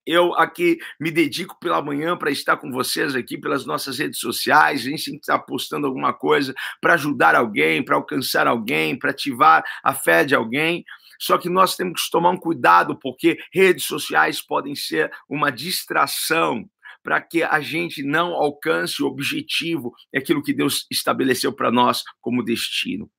Eu 0.05 0.33
aqui 0.35 0.77
me 0.99 1.11
dedico 1.11 1.57
pela 1.59 1.81
manhã 1.81 2.17
para 2.17 2.31
estar 2.31 2.57
com 2.57 2.71
vocês 2.71 3.15
aqui 3.15 3.37
pelas 3.37 3.65
nossas 3.65 3.99
redes 3.99 4.19
sociais. 4.19 4.81
A 4.81 4.89
gente 4.89 5.15
estar 5.15 5.39
postando 5.39 5.87
alguma 5.87 6.13
coisa 6.13 6.53
para 6.81 6.93
ajudar 6.95 7.35
alguém, 7.35 7.83
para 7.83 7.95
alcançar 7.95 8.47
alguém, 8.47 8.97
para 8.97 9.11
ativar 9.11 9.63
a 9.83 9.93
fé 9.93 10.25
de 10.25 10.35
alguém. 10.35 10.83
Só 11.19 11.37
que 11.37 11.49
nós 11.49 11.75
temos 11.75 12.03
que 12.03 12.11
tomar 12.11 12.31
um 12.31 12.37
cuidado, 12.37 12.99
porque 12.99 13.37
redes 13.53 13.85
sociais 13.85 14.41
podem 14.41 14.75
ser 14.75 15.11
uma 15.29 15.49
distração 15.49 16.67
para 17.01 17.21
que 17.21 17.43
a 17.43 17.59
gente 17.59 18.03
não 18.03 18.33
alcance 18.33 19.03
o 19.03 19.07
objetivo, 19.07 19.93
aquilo 20.15 20.41
que 20.41 20.53
Deus 20.53 20.85
estabeleceu 20.89 21.53
para 21.53 21.71
nós 21.71 22.01
como 22.21 22.43
destino. 22.43 23.09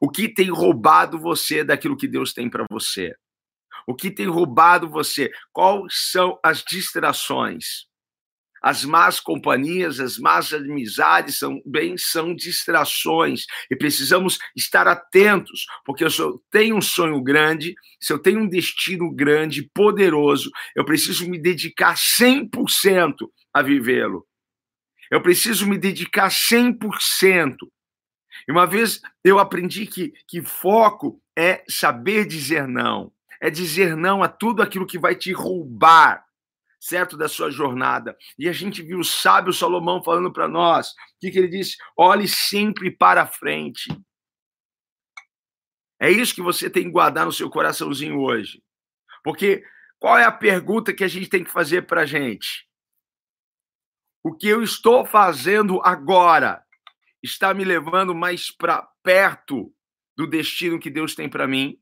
O 0.00 0.10
que 0.10 0.28
tem 0.28 0.50
roubado 0.50 1.18
você 1.18 1.62
daquilo 1.62 1.96
que 1.96 2.08
Deus 2.08 2.32
tem 2.32 2.50
para 2.50 2.64
você? 2.70 3.14
O 3.86 3.94
que 3.94 4.10
tem 4.10 4.26
roubado 4.26 4.88
você? 4.88 5.30
Quais 5.52 6.10
são 6.10 6.38
as 6.44 6.62
distrações? 6.62 7.86
As 8.62 8.84
más 8.84 9.18
companhias, 9.18 9.98
as 9.98 10.16
más 10.18 10.52
amizades 10.54 11.36
são 11.36 11.60
bem 11.66 11.96
são 11.98 12.32
distrações 12.32 13.44
e 13.68 13.74
precisamos 13.74 14.38
estar 14.56 14.86
atentos, 14.86 15.66
porque 15.84 16.08
se 16.08 16.20
eu 16.20 16.40
tenho 16.48 16.76
um 16.76 16.80
sonho 16.80 17.20
grande, 17.20 17.74
se 18.00 18.12
eu 18.12 18.20
tenho 18.20 18.38
um 18.38 18.48
destino 18.48 19.12
grande, 19.12 19.68
poderoso, 19.74 20.48
eu 20.76 20.84
preciso 20.84 21.28
me 21.28 21.40
dedicar 21.40 21.96
100% 21.96 23.28
a 23.52 23.62
vivê-lo. 23.62 24.24
Eu 25.10 25.20
preciso 25.20 25.66
me 25.66 25.76
dedicar 25.76 26.28
100%. 26.30 27.56
E 28.48 28.52
uma 28.52 28.66
vez 28.66 29.00
eu 29.24 29.40
aprendi 29.40 29.86
que, 29.86 30.12
que 30.28 30.40
foco 30.40 31.20
é 31.36 31.64
saber 31.68 32.26
dizer 32.26 32.68
não 32.68 33.12
é 33.42 33.50
dizer 33.50 33.96
não 33.96 34.22
a 34.22 34.28
tudo 34.28 34.62
aquilo 34.62 34.86
que 34.86 35.00
vai 35.00 35.16
te 35.16 35.32
roubar, 35.32 36.24
certo, 36.78 37.16
da 37.16 37.28
sua 37.28 37.50
jornada. 37.50 38.16
E 38.38 38.48
a 38.48 38.52
gente 38.52 38.80
viu 38.80 39.00
o 39.00 39.04
sábio 39.04 39.52
Salomão 39.52 40.00
falando 40.00 40.32
para 40.32 40.46
nós, 40.46 40.90
o 40.90 40.92
que, 41.20 41.32
que 41.32 41.38
ele 41.38 41.48
disse? 41.48 41.76
Olhe 41.98 42.28
sempre 42.28 42.88
para 42.88 43.26
frente. 43.26 43.90
É 46.00 46.08
isso 46.08 46.36
que 46.36 46.40
você 46.40 46.70
tem 46.70 46.84
que 46.84 46.92
guardar 46.92 47.26
no 47.26 47.32
seu 47.32 47.50
coraçãozinho 47.50 48.20
hoje. 48.20 48.62
Porque 49.24 49.64
qual 49.98 50.16
é 50.16 50.24
a 50.24 50.30
pergunta 50.30 50.94
que 50.94 51.02
a 51.02 51.08
gente 51.08 51.28
tem 51.28 51.42
que 51.42 51.50
fazer 51.50 51.82
para 51.82 52.02
a 52.02 52.06
gente? 52.06 52.68
O 54.22 54.32
que 54.36 54.46
eu 54.46 54.62
estou 54.62 55.04
fazendo 55.04 55.80
agora 55.82 56.64
está 57.20 57.52
me 57.52 57.64
levando 57.64 58.14
mais 58.14 58.52
para 58.52 58.88
perto 59.02 59.74
do 60.16 60.28
destino 60.28 60.78
que 60.78 60.90
Deus 60.90 61.16
tem 61.16 61.28
para 61.28 61.48
mim? 61.48 61.81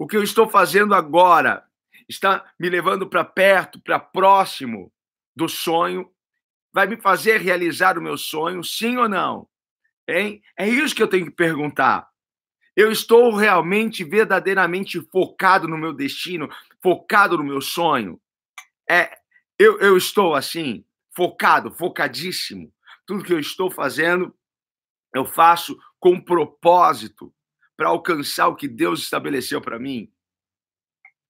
O 0.00 0.06
que 0.06 0.16
eu 0.16 0.22
estou 0.22 0.48
fazendo 0.48 0.94
agora 0.94 1.62
está 2.08 2.50
me 2.58 2.70
levando 2.70 3.06
para 3.06 3.22
perto, 3.22 3.78
para 3.82 4.00
próximo 4.00 4.90
do 5.36 5.46
sonho? 5.46 6.10
Vai 6.72 6.86
me 6.86 6.96
fazer 6.96 7.42
realizar 7.42 7.98
o 7.98 8.02
meu 8.02 8.16
sonho, 8.16 8.64
sim 8.64 8.96
ou 8.96 9.10
não? 9.10 9.46
Hein? 10.08 10.42
É 10.58 10.66
isso 10.66 10.94
que 10.94 11.02
eu 11.02 11.06
tenho 11.06 11.26
que 11.26 11.32
perguntar. 11.32 12.08
Eu 12.74 12.90
estou 12.90 13.34
realmente, 13.34 14.02
verdadeiramente 14.02 14.98
focado 15.12 15.68
no 15.68 15.76
meu 15.76 15.92
destino, 15.92 16.48
focado 16.82 17.36
no 17.36 17.44
meu 17.44 17.60
sonho? 17.60 18.18
É, 18.88 19.18
eu, 19.58 19.78
eu 19.80 19.98
estou 19.98 20.34
assim, 20.34 20.82
focado, 21.14 21.72
focadíssimo. 21.72 22.72
Tudo 23.04 23.22
que 23.22 23.34
eu 23.34 23.38
estou 23.38 23.70
fazendo, 23.70 24.34
eu 25.14 25.26
faço 25.26 25.78
com 25.98 26.18
propósito 26.18 27.30
para 27.80 27.88
alcançar 27.88 28.46
o 28.48 28.54
que 28.54 28.68
Deus 28.68 29.00
estabeleceu 29.00 29.58
para 29.58 29.78
mim. 29.78 30.12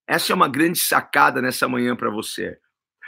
Essa 0.05 0.33
é 0.33 0.35
uma 0.35 0.49
grande 0.49 0.81
sacada 0.81 1.41
nessa 1.41 1.69
manhã 1.69 1.95
para 1.95 2.11
você. 2.11 2.59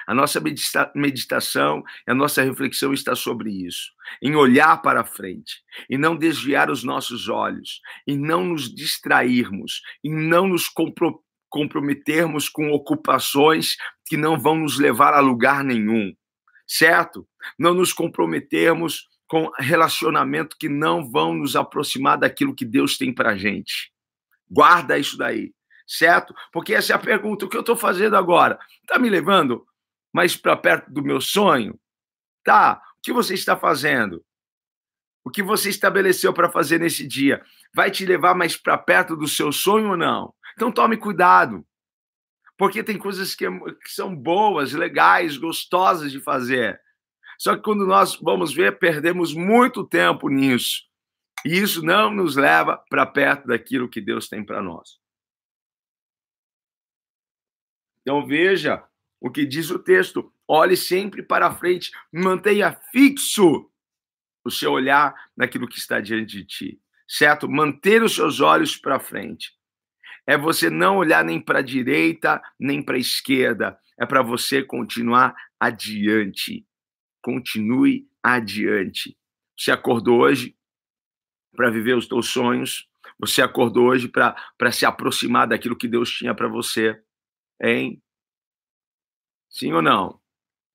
A 0.07 0.15
nossa 0.15 0.39
medita 0.41 0.93
meditação, 0.95 1.83
a 2.07 2.15
nossa 2.15 2.41
reflexão 2.45 2.93
está 2.93 3.17
sobre 3.17 3.51
isso, 3.51 3.91
em 4.23 4.37
olhar 4.37 4.81
para 4.81 5.05
frente, 5.05 5.61
e 5.91 5.99
não 5.99 6.17
desviar 6.17 6.71
os 6.71 6.85
nossos 6.85 7.29
olhos, 7.29 7.81
e 8.07 8.17
não 8.17 8.45
nos 8.45 8.73
distrairmos, 8.73 9.83
e 10.05 10.09
não 10.09 10.47
nos 10.47 10.69
compro 10.69 11.21
comprometermos 11.49 12.49
com 12.49 12.71
ocupações 12.71 13.75
que 14.07 14.17
não 14.17 14.39
vão 14.39 14.55
nos 14.55 14.79
levar 14.79 15.15
a 15.15 15.21
lugar 15.21 15.65
nenhum, 15.65 16.15
certo? 16.65 17.29
Não 17.59 17.75
nos 17.75 17.93
comprometermos 17.93 19.09
com 19.33 19.51
relacionamento 19.59 20.59
que 20.59 20.69
não 20.69 21.11
vão 21.11 21.33
nos 21.33 21.57
aproximar 21.57 22.19
daquilo 22.19 22.55
que 22.55 22.67
Deus 22.67 22.99
tem 22.99 23.15
para 23.15 23.35
gente. 23.35 23.91
Guarda 24.47 24.99
isso 24.99 25.17
daí, 25.17 25.55
certo? 25.87 26.35
Porque 26.53 26.75
essa 26.75 26.93
é 26.93 26.97
a 26.97 26.99
pergunta: 26.99 27.47
o 27.47 27.49
que 27.49 27.57
eu 27.57 27.63
estou 27.63 27.75
fazendo 27.75 28.15
agora? 28.15 28.59
Está 28.83 28.99
me 28.99 29.09
levando 29.09 29.67
mais 30.13 30.37
para 30.37 30.55
perto 30.55 30.93
do 30.93 31.03
meu 31.03 31.19
sonho? 31.19 31.81
Tá. 32.45 32.83
O 32.99 33.01
que 33.03 33.11
você 33.11 33.33
está 33.33 33.57
fazendo? 33.57 34.23
O 35.25 35.31
que 35.31 35.43
você 35.43 35.71
estabeleceu 35.71 36.35
para 36.35 36.51
fazer 36.51 36.79
nesse 36.79 37.09
dia 37.09 37.43
vai 37.75 37.91
te 37.91 38.05
levar 38.05 38.35
mais 38.35 38.55
para 38.55 38.77
perto 38.77 39.17
do 39.17 39.27
seu 39.27 39.51
sonho 39.51 39.93
ou 39.93 39.97
não? 39.97 40.35
Então 40.53 40.71
tome 40.71 40.99
cuidado, 40.99 41.67
porque 42.59 42.85
tem 42.85 42.99
coisas 42.99 43.35
que, 43.35 43.47
que 43.49 43.89
são 43.89 44.15
boas, 44.15 44.75
legais, 44.75 45.39
gostosas 45.39 46.13
de 46.13 46.21
fazer. 46.21 46.79
Só 47.39 47.57
que 47.57 47.63
quando 47.63 47.87
nós 47.87 48.17
vamos 48.17 48.53
ver, 48.55 48.79
perdemos 48.79 49.35
muito 49.35 49.87
tempo 49.87 50.29
nisso. 50.29 50.83
E 51.45 51.59
isso 51.59 51.85
não 51.85 52.13
nos 52.13 52.37
leva 52.37 52.83
para 52.89 53.07
perto 53.07 53.49
daquilo 53.49 53.89
que 53.89 54.01
Deus 54.01 54.29
tem 54.29 54.45
para 54.45 54.63
nós. 54.63 55.01
Então 58.01 58.27
veja 58.27 58.85
o 59.21 59.31
que 59.31 59.45
diz 59.45 59.71
o 59.71 59.79
texto: 59.79 60.33
olhe 60.47 60.77
sempre 60.77 61.23
para 61.23 61.55
frente, 61.55 61.91
mantenha 62.13 62.73
fixo 62.93 63.71
o 64.45 64.51
seu 64.51 64.73
olhar 64.73 65.15
naquilo 65.37 65.69
que 65.69 65.79
está 65.79 66.01
diante 66.01 66.37
de 66.37 66.45
ti, 66.45 66.81
certo? 67.09 67.49
Manter 67.49 68.03
os 68.03 68.15
seus 68.15 68.41
olhos 68.41 68.77
para 68.77 68.99
frente 68.99 69.53
é 70.27 70.37
você 70.37 70.71
não 70.71 70.99
olhar 70.99 71.25
nem 71.25 71.41
para 71.41 71.59
a 71.59 71.63
direita, 71.63 72.41
nem 72.59 72.83
para 72.83 72.97
a 72.97 73.01
esquerda. 73.01 73.79
É 73.99 74.07
para 74.07 74.23
você 74.23 74.63
continuar 74.63 75.35
adiante. 75.59 76.67
Continue 77.23 78.09
adiante. 78.23 79.17
Você 79.57 79.71
acordou 79.71 80.21
hoje 80.21 80.57
para 81.55 81.71
viver 81.71 81.97
os 81.97 82.07
seus 82.07 82.29
sonhos. 82.29 82.89
Você 83.19 83.41
acordou 83.41 83.87
hoje 83.89 84.09
para 84.09 84.73
se 84.73 84.85
aproximar 84.85 85.47
daquilo 85.47 85.77
que 85.77 85.89
Deus 85.89 86.11
tinha 86.11 86.35
para 86.35 86.49
você. 86.49 87.01
Hein? 87.63 88.03
Sim 89.49 89.73
ou 89.73 89.83
não? 89.83 90.21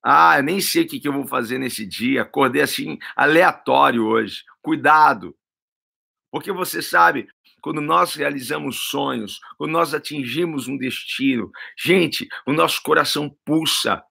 Ah, 0.03 0.37
eu 0.37 0.43
nem 0.43 0.61
sei 0.61 0.83
o 0.83 0.87
que, 0.87 0.99
que 0.99 1.07
eu 1.07 1.13
vou 1.13 1.27
fazer 1.27 1.57
nesse 1.57 1.85
dia. 1.85 2.21
Acordei 2.21 2.61
assim, 2.61 2.97
aleatório 3.15 4.05
hoje. 4.05 4.43
Cuidado. 4.61 5.35
Porque 6.31 6.51
você 6.51 6.81
sabe, 6.81 7.27
quando 7.61 7.81
nós 7.81 8.13
realizamos 8.15 8.89
sonhos, 8.89 9.39
quando 9.57 9.71
nós 9.71 9.93
atingimos 9.93 10.67
um 10.67 10.77
destino, 10.77 11.51
gente, 11.77 12.27
o 12.45 12.53
nosso 12.53 12.81
coração 12.81 13.29
pulsa, 13.43 14.03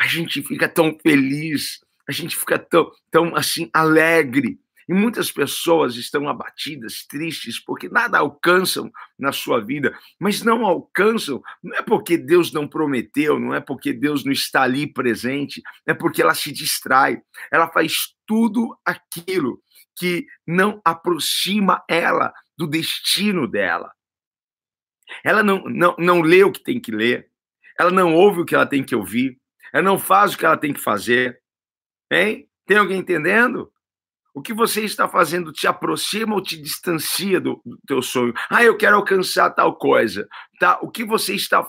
a 0.00 0.06
gente 0.06 0.42
fica 0.42 0.66
tão 0.66 0.96
feliz, 1.02 1.78
a 2.08 2.12
gente 2.12 2.34
fica 2.34 2.58
tão, 2.58 2.90
tão 3.10 3.36
assim 3.36 3.68
alegre. 3.72 4.58
E 4.88 4.94
muitas 4.94 5.30
pessoas 5.30 5.94
estão 5.96 6.26
abatidas, 6.26 7.06
tristes, 7.06 7.62
porque 7.62 7.88
nada 7.88 8.18
alcançam 8.18 8.90
na 9.18 9.30
sua 9.30 9.60
vida, 9.60 9.96
mas 10.18 10.42
não 10.42 10.64
alcançam, 10.64 11.40
não 11.62 11.76
é 11.76 11.82
porque 11.82 12.16
Deus 12.16 12.50
não 12.50 12.66
prometeu, 12.66 13.38
não 13.38 13.54
é 13.54 13.60
porque 13.60 13.92
Deus 13.92 14.24
não 14.24 14.32
está 14.32 14.62
ali 14.62 14.90
presente, 14.90 15.62
é 15.86 15.92
porque 15.92 16.22
ela 16.22 16.34
se 16.34 16.50
distrai, 16.50 17.20
ela 17.52 17.68
faz 17.68 18.14
tudo 18.26 18.76
aquilo 18.84 19.62
que 19.96 20.26
não 20.46 20.80
aproxima 20.82 21.84
ela 21.88 22.32
do 22.56 22.66
destino 22.66 23.46
dela. 23.46 23.92
Ela 25.22 25.42
não, 25.42 25.62
não, 25.64 25.94
não 25.98 26.20
lê 26.22 26.42
o 26.42 26.50
que 26.50 26.64
tem 26.64 26.80
que 26.80 26.90
ler, 26.90 27.30
ela 27.78 27.90
não 27.90 28.14
ouve 28.14 28.40
o 28.40 28.44
que 28.44 28.54
ela 28.54 28.66
tem 28.66 28.82
que 28.82 28.96
ouvir, 28.96 29.39
ela 29.72 29.82
não 29.82 29.98
faz 29.98 30.34
o 30.34 30.38
que 30.38 30.44
ela 30.44 30.56
tem 30.56 30.72
que 30.72 30.80
fazer. 30.80 31.40
Hein? 32.10 32.48
Tem 32.66 32.76
alguém 32.76 32.98
entendendo? 32.98 33.70
O 34.32 34.40
que 34.40 34.52
você 34.52 34.84
está 34.84 35.08
fazendo 35.08 35.52
te 35.52 35.66
aproxima 35.66 36.34
ou 36.34 36.42
te 36.42 36.60
distancia 36.60 37.40
do, 37.40 37.60
do 37.64 37.78
teu 37.86 38.00
sonho? 38.00 38.32
Ah, 38.48 38.62
eu 38.62 38.76
quero 38.76 38.96
alcançar 38.96 39.50
tal 39.50 39.76
coisa. 39.76 40.26
Tá? 40.58 40.78
O 40.82 40.90
que 40.90 41.04
você 41.04 41.34
está 41.34 41.68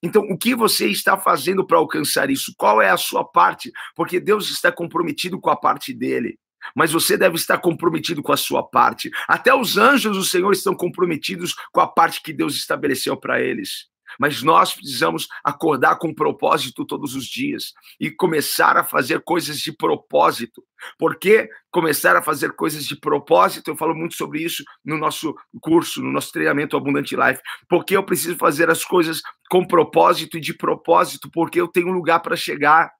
então, 0.00 0.22
o 0.22 0.38
que 0.38 0.54
você 0.54 0.86
está 0.86 1.18
fazendo 1.18 1.66
para 1.66 1.76
alcançar 1.76 2.30
isso? 2.30 2.54
Qual 2.56 2.80
é 2.80 2.88
a 2.88 2.96
sua 2.96 3.24
parte? 3.24 3.72
Porque 3.96 4.20
Deus 4.20 4.48
está 4.48 4.70
comprometido 4.70 5.40
com 5.40 5.50
a 5.50 5.56
parte 5.56 5.92
dele 5.92 6.38
mas 6.74 6.92
você 6.92 7.16
deve 7.16 7.36
estar 7.36 7.58
comprometido 7.58 8.22
com 8.22 8.32
a 8.32 8.36
sua 8.36 8.62
parte. 8.62 9.10
Até 9.26 9.54
os 9.54 9.76
anjos 9.76 10.16
do 10.16 10.24
Senhor 10.24 10.52
estão 10.52 10.74
comprometidos 10.74 11.54
com 11.72 11.80
a 11.80 11.86
parte 11.86 12.22
que 12.22 12.32
Deus 12.32 12.54
estabeleceu 12.54 13.16
para 13.16 13.40
eles. 13.40 13.89
Mas 14.18 14.42
nós 14.42 14.74
precisamos 14.74 15.28
acordar 15.44 15.96
com 15.96 16.14
propósito 16.14 16.84
todos 16.84 17.14
os 17.14 17.26
dias 17.26 17.72
e 17.98 18.10
começar 18.10 18.76
a 18.76 18.84
fazer 18.84 19.22
coisas 19.22 19.58
de 19.58 19.72
propósito. 19.72 20.62
Por 20.98 21.18
que 21.18 21.48
começar 21.70 22.16
a 22.16 22.22
fazer 22.22 22.52
coisas 22.52 22.86
de 22.86 22.96
propósito? 22.96 23.70
Eu 23.70 23.76
falo 23.76 23.94
muito 23.94 24.14
sobre 24.14 24.42
isso 24.42 24.64
no 24.84 24.96
nosso 24.96 25.34
curso, 25.60 26.02
no 26.02 26.10
nosso 26.10 26.32
treinamento 26.32 26.76
Abundante 26.76 27.14
Life. 27.14 27.40
Porque 27.68 27.96
eu 27.96 28.04
preciso 28.04 28.36
fazer 28.36 28.70
as 28.70 28.84
coisas 28.84 29.20
com 29.50 29.66
propósito 29.66 30.38
e 30.38 30.40
de 30.40 30.54
propósito, 30.54 31.30
porque 31.32 31.60
eu 31.60 31.68
tenho 31.68 31.88
um 31.88 31.92
lugar 31.92 32.20
para 32.20 32.36
chegar 32.36 32.90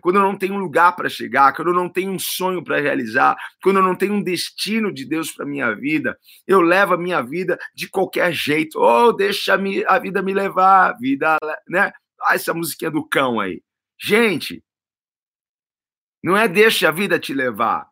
quando 0.00 0.16
eu 0.16 0.22
não 0.22 0.36
tenho 0.36 0.54
um 0.54 0.58
lugar 0.58 0.94
para 0.94 1.08
chegar, 1.08 1.54
quando 1.54 1.68
eu 1.68 1.74
não 1.74 1.88
tenho 1.88 2.12
um 2.12 2.18
sonho 2.18 2.62
para 2.62 2.80
realizar, 2.80 3.36
quando 3.62 3.78
eu 3.78 3.82
não 3.82 3.94
tenho 3.94 4.14
um 4.14 4.22
destino 4.22 4.92
de 4.92 5.04
Deus 5.04 5.32
para 5.32 5.46
minha 5.46 5.74
vida, 5.74 6.18
eu 6.46 6.60
levo 6.60 6.94
a 6.94 6.98
minha 6.98 7.22
vida 7.22 7.58
de 7.74 7.88
qualquer 7.88 8.32
jeito. 8.32 8.78
Ou 8.78 9.08
oh, 9.08 9.12
deixa 9.12 9.54
a 9.88 9.98
vida 9.98 10.22
me 10.22 10.32
levar, 10.32 10.96
vida, 10.98 11.36
né? 11.68 11.92
Ah, 12.22 12.34
essa 12.34 12.52
musiquinha 12.52 12.90
do 12.90 13.06
cão 13.06 13.40
aí. 13.40 13.62
Gente, 13.98 14.62
não 16.22 16.36
é 16.36 16.46
deixa 16.46 16.88
a 16.88 16.92
vida 16.92 17.18
te 17.18 17.32
levar. 17.32 17.88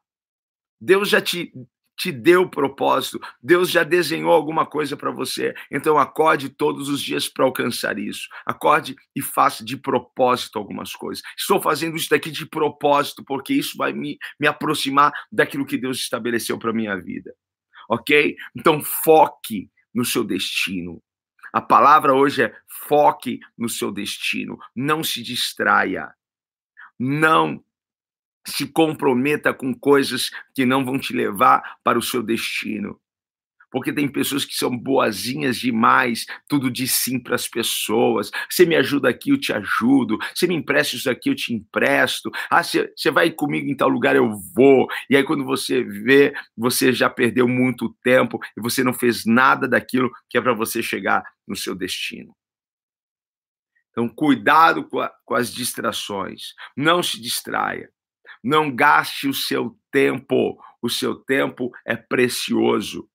Deus 0.80 1.08
já 1.08 1.20
te 1.20 1.52
te 1.98 2.12
deu 2.12 2.48
propósito, 2.48 3.20
Deus 3.42 3.70
já 3.70 3.82
desenhou 3.82 4.30
alguma 4.30 4.64
coisa 4.64 4.96
para 4.96 5.10
você. 5.10 5.52
Então 5.70 5.98
acorde 5.98 6.48
todos 6.48 6.88
os 6.88 7.02
dias 7.02 7.28
para 7.28 7.44
alcançar 7.44 7.98
isso. 7.98 8.28
Acorde 8.46 8.94
e 9.14 9.20
faça 9.20 9.64
de 9.64 9.76
propósito 9.76 10.58
algumas 10.58 10.92
coisas. 10.92 11.22
Estou 11.36 11.60
fazendo 11.60 11.96
isso 11.96 12.08
daqui 12.08 12.30
de 12.30 12.46
propósito 12.46 13.24
porque 13.24 13.52
isso 13.52 13.76
vai 13.76 13.92
me, 13.92 14.16
me 14.38 14.46
aproximar 14.46 15.12
daquilo 15.30 15.66
que 15.66 15.76
Deus 15.76 15.98
estabeleceu 15.98 16.56
para 16.56 16.72
minha 16.72 16.96
vida. 16.96 17.34
OK? 17.90 18.36
Então 18.54 18.80
foque 18.80 19.68
no 19.92 20.04
seu 20.04 20.22
destino. 20.22 21.02
A 21.52 21.60
palavra 21.60 22.14
hoje 22.14 22.44
é 22.44 22.54
foque 22.86 23.40
no 23.56 23.68
seu 23.68 23.90
destino, 23.90 24.56
não 24.76 25.02
se 25.02 25.22
distraia. 25.22 26.14
Não 26.98 27.62
se 28.50 28.66
comprometa 28.66 29.52
com 29.54 29.74
coisas 29.74 30.30
que 30.54 30.64
não 30.66 30.84
vão 30.84 30.98
te 30.98 31.12
levar 31.12 31.78
para 31.82 31.98
o 31.98 32.02
seu 32.02 32.22
destino. 32.22 32.98
porque 33.70 33.92
tem 33.92 34.08
pessoas 34.08 34.44
que 34.44 34.54
são 34.54 34.76
boazinhas 34.76 35.58
demais, 35.58 36.26
tudo 36.48 36.70
diz 36.70 36.92
sim 36.92 37.18
para 37.18 37.34
as 37.34 37.46
pessoas. 37.46 38.30
Você 38.48 38.64
me 38.64 38.74
ajuda 38.74 39.08
aqui, 39.08 39.30
eu 39.30 39.38
te 39.38 39.52
ajudo. 39.52 40.18
Você 40.34 40.46
me 40.46 40.54
empresta 40.54 40.96
isso 40.96 41.10
aqui, 41.10 41.28
eu 41.28 41.34
te 41.34 41.52
empresto. 41.52 42.30
Ah, 42.50 42.62
você, 42.62 42.90
você 42.96 43.10
vai 43.10 43.30
comigo 43.30 43.68
em 43.68 43.76
tal 43.76 43.88
lugar, 43.88 44.16
eu 44.16 44.30
vou. 44.54 44.86
E 45.10 45.16
aí, 45.16 45.22
quando 45.22 45.44
você 45.44 45.82
vê, 45.82 46.32
você 46.56 46.92
já 46.92 47.10
perdeu 47.10 47.46
muito 47.46 47.94
tempo 48.02 48.38
e 48.56 48.60
você 48.60 48.82
não 48.82 48.94
fez 48.94 49.24
nada 49.26 49.68
daquilo 49.68 50.10
que 50.30 50.38
é 50.38 50.40
para 50.40 50.54
você 50.54 50.82
chegar 50.82 51.22
no 51.46 51.54
seu 51.54 51.74
destino. 51.74 52.34
Então, 53.90 54.08
cuidado 54.08 54.88
com, 54.88 55.00
a, 55.00 55.12
com 55.24 55.34
as 55.34 55.52
distrações. 55.52 56.54
Não 56.76 57.02
se 57.02 57.20
distraia. 57.20 57.90
Não 58.42 58.74
gaste 58.74 59.28
o 59.28 59.34
seu 59.34 59.76
tempo. 59.90 60.58
O 60.80 60.88
seu 60.88 61.14
tempo 61.14 61.72
é 61.86 61.96
precioso 61.96 63.08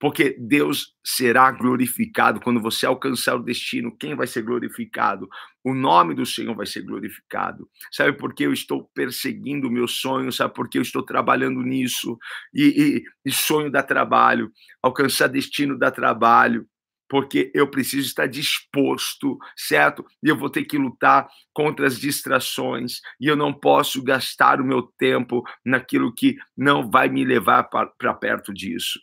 porque 0.00 0.34
Deus 0.38 0.94
será 1.04 1.50
glorificado 1.52 2.40
quando 2.40 2.58
você 2.58 2.86
alcançar 2.86 3.34
o 3.34 3.42
destino. 3.42 3.94
Quem 3.94 4.16
vai 4.16 4.26
ser 4.26 4.40
glorificado? 4.40 5.28
O 5.62 5.74
nome 5.74 6.14
do 6.14 6.24
Senhor 6.24 6.56
vai 6.56 6.64
ser 6.64 6.80
glorificado. 6.80 7.68
Sabe 7.92 8.14
por 8.14 8.34
que 8.34 8.44
eu 8.44 8.52
estou 8.52 8.90
perseguindo 8.94 9.68
o 9.68 9.70
meu 9.70 9.86
sonho? 9.86 10.32
Sabe 10.32 10.54
por 10.54 10.70
que 10.70 10.78
eu 10.78 10.82
estou 10.82 11.02
trabalhando 11.02 11.60
nisso? 11.60 12.18
E, 12.54 12.64
e, 12.64 13.04
e 13.26 13.30
sonho 13.30 13.70
dá 13.70 13.82
trabalho, 13.82 14.50
alcançar 14.82 15.28
destino 15.28 15.78
dá 15.78 15.90
trabalho 15.90 16.66
porque 17.10 17.50
eu 17.52 17.66
preciso 17.66 18.06
estar 18.06 18.28
disposto, 18.28 19.36
certo? 19.56 20.06
E 20.22 20.28
eu 20.28 20.36
vou 20.36 20.48
ter 20.48 20.64
que 20.64 20.78
lutar 20.78 21.28
contra 21.52 21.84
as 21.88 21.98
distrações, 21.98 23.00
e 23.20 23.26
eu 23.26 23.34
não 23.34 23.52
posso 23.52 24.00
gastar 24.00 24.60
o 24.60 24.64
meu 24.64 24.80
tempo 24.80 25.42
naquilo 25.66 26.14
que 26.14 26.36
não 26.56 26.88
vai 26.88 27.08
me 27.08 27.24
levar 27.24 27.64
para 27.64 28.14
perto 28.14 28.54
disso. 28.54 29.00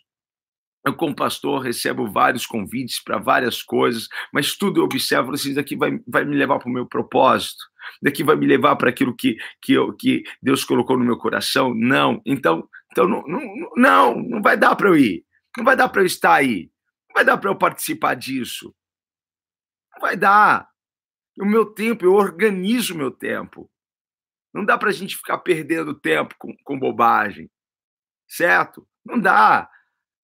Eu, 0.86 0.94
como 0.94 1.14
pastor, 1.14 1.60
recebo 1.60 2.10
vários 2.10 2.46
convites 2.46 3.02
para 3.02 3.18
várias 3.18 3.62
coisas, 3.62 4.08
mas 4.32 4.56
tudo 4.56 4.80
eu 4.80 4.84
observo 4.84 5.34
assim, 5.34 5.52
daqui 5.52 5.76
vai, 5.76 6.00
vai 6.08 6.24
me 6.24 6.34
levar 6.34 6.58
para 6.58 6.68
o 6.70 6.72
meu 6.72 6.86
propósito, 6.86 7.62
daqui 8.00 8.24
vai 8.24 8.36
me 8.36 8.46
levar 8.46 8.76
para 8.76 8.88
aquilo 8.88 9.14
que, 9.14 9.36
que, 9.60 9.74
eu, 9.74 9.92
que 9.92 10.22
Deus 10.40 10.64
colocou 10.64 10.96
no 10.96 11.04
meu 11.04 11.18
coração. 11.18 11.74
Não, 11.74 12.22
então, 12.24 12.66
então 12.90 13.06
não, 13.06 13.22
não, 13.26 13.70
não, 13.76 14.18
não 14.22 14.40
vai 14.40 14.56
dar 14.56 14.74
para 14.76 14.88
eu 14.88 14.96
ir, 14.96 15.24
não 15.58 15.64
vai 15.64 15.76
dar 15.76 15.90
para 15.90 16.00
eu 16.00 16.06
estar 16.06 16.32
aí, 16.32 16.70
vai 17.18 17.24
dar 17.24 17.36
para 17.36 17.50
eu 17.50 17.56
participar 17.56 18.14
disso, 18.14 18.72
não 19.92 20.00
vai 20.00 20.16
dar. 20.16 20.68
O 21.38 21.44
meu 21.44 21.66
tempo, 21.66 22.04
eu 22.04 22.14
organizo 22.14 22.94
o 22.94 22.96
meu 22.96 23.10
tempo. 23.10 23.70
Não 24.54 24.64
dá 24.64 24.78
para 24.78 24.88
a 24.88 24.92
gente 24.92 25.16
ficar 25.16 25.38
perdendo 25.38 25.94
tempo 25.94 26.34
com, 26.38 26.56
com 26.64 26.78
bobagem, 26.78 27.50
certo? 28.28 28.88
Não 29.04 29.18
dá 29.18 29.68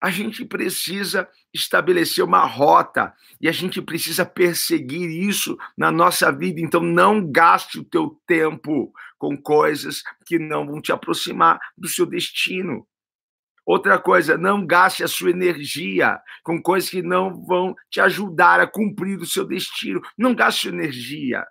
a 0.04 0.10
gente 0.10 0.44
precisa 0.44 1.26
estabelecer 1.50 2.22
uma 2.22 2.44
rota 2.44 3.14
e 3.40 3.48
a 3.48 3.52
gente 3.52 3.80
precisa 3.80 4.26
perseguir 4.26 5.08
isso 5.08 5.56
na 5.78 5.90
nossa 5.90 6.30
vida. 6.30 6.60
Então, 6.60 6.82
não 6.82 7.26
gaste 7.32 7.78
o 7.78 7.84
teu 7.84 8.20
tempo 8.26 8.92
com 9.16 9.34
coisas 9.34 10.02
que 10.26 10.38
não 10.38 10.66
vão 10.66 10.82
te 10.82 10.92
aproximar 10.92 11.58
do 11.74 11.88
seu 11.88 12.04
destino. 12.04 12.86
Outra 13.66 13.98
coisa, 13.98 14.36
não 14.36 14.66
gaste 14.66 15.02
a 15.02 15.08
sua 15.08 15.30
energia 15.30 16.18
com 16.42 16.60
coisas 16.60 16.90
que 16.90 17.02
não 17.02 17.44
vão 17.44 17.74
te 17.90 18.00
ajudar 18.00 18.60
a 18.60 18.66
cumprir 18.66 19.18
o 19.18 19.26
seu 19.26 19.46
destino. 19.46 20.02
Não 20.18 20.34
gaste 20.34 20.68
energia. 20.68 21.44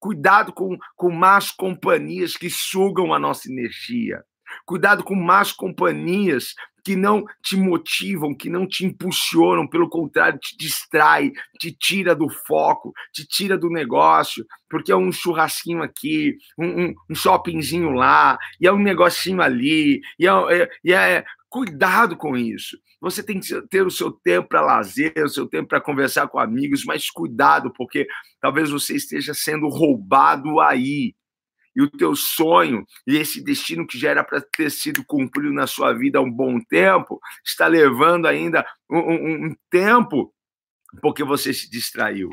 Cuidado 0.00 0.52
com, 0.52 0.76
com 0.96 1.10
más 1.10 1.50
companhias 1.50 2.36
que 2.36 2.50
sugam 2.50 3.14
a 3.14 3.18
nossa 3.18 3.50
energia. 3.50 4.22
Cuidado 4.66 5.04
com 5.04 5.14
más 5.14 5.52
companhias 5.52 6.54
que 6.84 6.94
não 6.94 7.24
te 7.42 7.56
motivam, 7.56 8.36
que 8.36 8.50
não 8.50 8.68
te 8.68 8.84
impulsionam, 8.84 9.66
pelo 9.66 9.88
contrário, 9.88 10.38
te 10.38 10.54
distrai, 10.56 11.32
te 11.58 11.72
tira 11.72 12.14
do 12.14 12.28
foco, 12.28 12.92
te 13.10 13.26
tira 13.26 13.56
do 13.56 13.70
negócio, 13.70 14.44
porque 14.68 14.92
é 14.92 14.96
um 14.96 15.10
churrasquinho 15.10 15.82
aqui, 15.82 16.36
um, 16.58 16.84
um, 16.84 16.94
um 17.10 17.14
shoppingzinho 17.14 17.90
lá, 17.90 18.38
e 18.60 18.66
é 18.66 18.72
um 18.72 18.78
negocinho 18.78 19.40
ali, 19.40 20.00
e 20.18 20.28
é, 20.28 20.68
é, 20.84 20.92
é 20.92 21.24
cuidado 21.54 22.16
com 22.16 22.36
isso. 22.36 22.76
Você 23.00 23.22
tem 23.22 23.38
que 23.38 23.62
ter 23.68 23.86
o 23.86 23.90
seu 23.90 24.10
tempo 24.10 24.48
para 24.48 24.60
lazer, 24.60 25.12
o 25.18 25.28
seu 25.28 25.46
tempo 25.46 25.68
para 25.68 25.80
conversar 25.80 26.26
com 26.26 26.40
amigos, 26.40 26.84
mas 26.84 27.08
cuidado, 27.08 27.72
porque 27.72 28.08
talvez 28.40 28.70
você 28.70 28.96
esteja 28.96 29.32
sendo 29.32 29.68
roubado 29.68 30.58
aí 30.58 31.14
e 31.76 31.80
o 31.80 31.88
teu 31.88 32.16
sonho 32.16 32.84
e 33.06 33.16
esse 33.16 33.40
destino 33.40 33.86
que 33.86 33.96
já 33.96 34.10
era 34.10 34.24
para 34.24 34.40
ter 34.40 34.68
sido 34.68 35.04
cumprido 35.04 35.52
na 35.52 35.68
sua 35.68 35.92
vida 35.92 36.18
há 36.18 36.22
um 36.22 36.30
bom 36.30 36.58
tempo, 36.58 37.20
está 37.46 37.68
levando 37.68 38.26
ainda 38.26 38.66
um, 38.90 38.98
um, 38.98 39.46
um 39.46 39.56
tempo 39.70 40.34
porque 41.00 41.22
você 41.22 41.54
se 41.54 41.70
distraiu. 41.70 42.30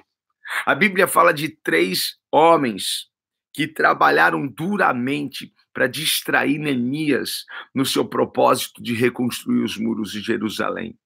A 0.65 0.73
Bíblia 0.73 1.07
fala 1.07 1.31
de 1.31 1.47
três 1.47 2.15
homens 2.31 3.05
que 3.53 3.67
trabalharam 3.67 4.47
duramente 4.47 5.53
para 5.73 5.87
distrair 5.87 6.57
Neemias 6.57 7.45
no 7.73 7.85
seu 7.85 8.05
propósito 8.05 8.81
de 8.81 8.93
reconstruir 8.93 9.63
os 9.63 9.77
muros 9.77 10.11
de 10.11 10.21
Jerusalém. 10.21 10.97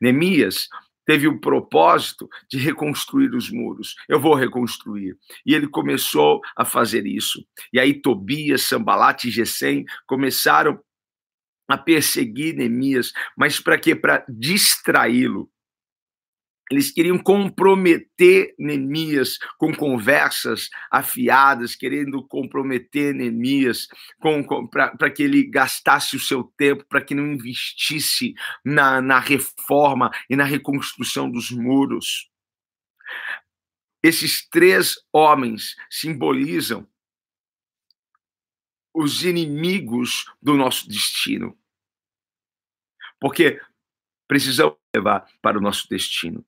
Neemias 0.00 0.68
teve 1.06 1.26
o 1.26 1.40
propósito 1.40 2.28
de 2.48 2.58
reconstruir 2.58 3.34
os 3.34 3.50
muros. 3.50 3.96
Eu 4.08 4.20
vou 4.20 4.34
reconstruir. 4.34 5.16
E 5.44 5.54
ele 5.54 5.66
começou 5.66 6.40
a 6.56 6.64
fazer 6.64 7.06
isso. 7.06 7.44
E 7.72 7.80
aí 7.80 8.00
Tobias, 8.00 8.62
Sambalat 8.62 9.24
e 9.24 9.30
Gesem 9.30 9.84
começaram 10.06 10.80
a 11.68 11.78
perseguir 11.78 12.54
Neemias, 12.54 13.12
mas 13.36 13.60
para 13.60 13.78
quê? 13.78 13.94
Para 13.94 14.24
distraí-lo. 14.28 15.50
Eles 16.70 16.92
queriam 16.92 17.18
comprometer 17.18 18.54
Neemias 18.56 19.38
com 19.58 19.74
conversas 19.74 20.68
afiadas, 20.88 21.74
querendo 21.74 22.24
comprometer 22.28 23.12
Neemias 23.12 23.88
para 24.70 25.10
que 25.10 25.24
ele 25.24 25.50
gastasse 25.50 26.14
o 26.14 26.20
seu 26.20 26.44
tempo, 26.56 26.84
para 26.88 27.02
que 27.02 27.12
não 27.12 27.32
investisse 27.32 28.34
na, 28.64 29.02
na 29.02 29.18
reforma 29.18 30.12
e 30.28 30.36
na 30.36 30.44
reconstrução 30.44 31.28
dos 31.28 31.50
muros. 31.50 32.30
Esses 34.00 34.48
três 34.48 34.94
homens 35.12 35.74
simbolizam 35.90 36.88
os 38.94 39.24
inimigos 39.24 40.24
do 40.40 40.56
nosso 40.56 40.88
destino. 40.88 41.58
Porque 43.20 43.60
precisamos 44.28 44.76
levar 44.94 45.26
para 45.42 45.58
o 45.58 45.60
nosso 45.60 45.88
destino. 45.88 46.44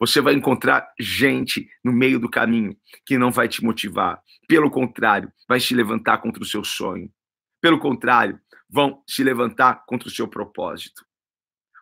Você 0.00 0.22
vai 0.22 0.32
encontrar 0.32 0.90
gente 0.98 1.68
no 1.84 1.92
meio 1.92 2.18
do 2.18 2.30
caminho 2.30 2.74
que 3.04 3.18
não 3.18 3.30
vai 3.30 3.46
te 3.46 3.62
motivar. 3.62 4.18
Pelo 4.48 4.70
contrário, 4.70 5.30
vai 5.46 5.60
se 5.60 5.74
levantar 5.74 6.18
contra 6.18 6.42
o 6.42 6.46
seu 6.46 6.64
sonho. 6.64 7.12
Pelo 7.60 7.78
contrário, 7.78 8.40
vão 8.68 9.02
se 9.06 9.22
levantar 9.22 9.84
contra 9.86 10.08
o 10.08 10.10
seu 10.10 10.26
propósito. 10.26 11.04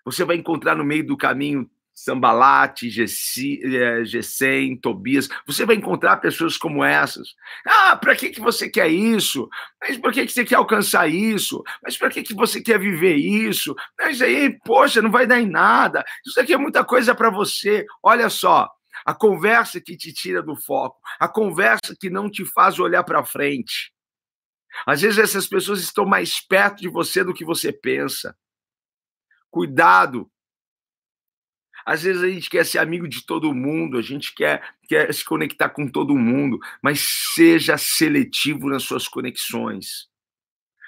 Você 0.05 0.25
vai 0.25 0.37
encontrar 0.37 0.75
no 0.75 0.85
meio 0.85 1.07
do 1.07 1.17
caminho 1.17 1.71
Sambalate, 2.05 2.89
Gessem, 2.89 3.61
é, 3.65 4.77
Tobias. 4.81 5.29
Você 5.47 5.67
vai 5.67 5.75
encontrar 5.75 6.19
pessoas 6.19 6.57
como 6.57 6.85
essas. 6.85 7.35
Ah, 7.67 7.97
para 7.97 8.15
que, 8.15 8.31
que 8.31 8.41
você 8.41 8.69
quer 8.69 8.89
isso? 8.89 9.49
Mas 9.81 9.99
por 9.99 10.13
que, 10.13 10.25
que 10.25 10.33
você 10.33 10.45
quer 10.45 10.55
alcançar 10.55 11.09
isso? 11.09 11.63
Mas 11.83 11.99
para 11.99 12.09
que, 12.09 12.23
que 12.23 12.35
você 12.35 12.61
quer 12.61 12.79
viver 12.79 13.17
isso? 13.17 13.75
Mas 13.99 14.23
aí, 14.23 14.57
poxa, 14.65 15.03
não 15.03 15.11
vai 15.11 15.27
dar 15.27 15.41
em 15.41 15.51
nada. 15.51 16.05
Isso 16.25 16.41
aqui 16.41 16.53
é 16.53 16.57
muita 16.57 16.85
coisa 16.85 17.17
para 17.17 17.31
você. 17.31 17.85
Olha 18.01 18.31
só, 18.31 18.71
a 19.05 19.13
conversa 19.13 19.81
que 19.81 19.97
te 19.97 20.13
tira 20.13 20.41
do 20.41 20.55
foco, 20.55 21.01
a 21.19 21.27
conversa 21.27 21.97
que 21.99 22.09
não 22.09 22.31
te 22.31 22.45
faz 22.45 22.79
olhar 22.79 23.03
para 23.03 23.25
frente. 23.25 23.93
Às 24.87 25.01
vezes 25.01 25.19
essas 25.19 25.49
pessoas 25.49 25.81
estão 25.81 26.07
mais 26.07 26.41
perto 26.41 26.79
de 26.81 26.89
você 26.89 27.25
do 27.25 27.35
que 27.35 27.45
você 27.45 27.73
pensa. 27.73 28.37
Cuidado 29.51 30.31
às 31.89 32.03
vezes 32.03 32.23
a 32.23 32.29
gente 32.29 32.51
quer 32.51 32.67
ser 32.67 32.81
amigo 32.81 33.09
de 33.09 33.25
todo 33.25 33.55
mundo, 33.55 33.97
a 33.97 34.03
gente 34.03 34.35
quer, 34.35 34.63
quer 34.87 35.11
se 35.15 35.25
conectar 35.25 35.71
com 35.71 35.89
todo 35.89 36.15
mundo, 36.19 36.59
mas 36.83 37.01
seja 37.35 37.79
seletivo 37.79 38.69
nas 38.69 38.83
suas 38.83 39.09
conexões. 39.09 40.07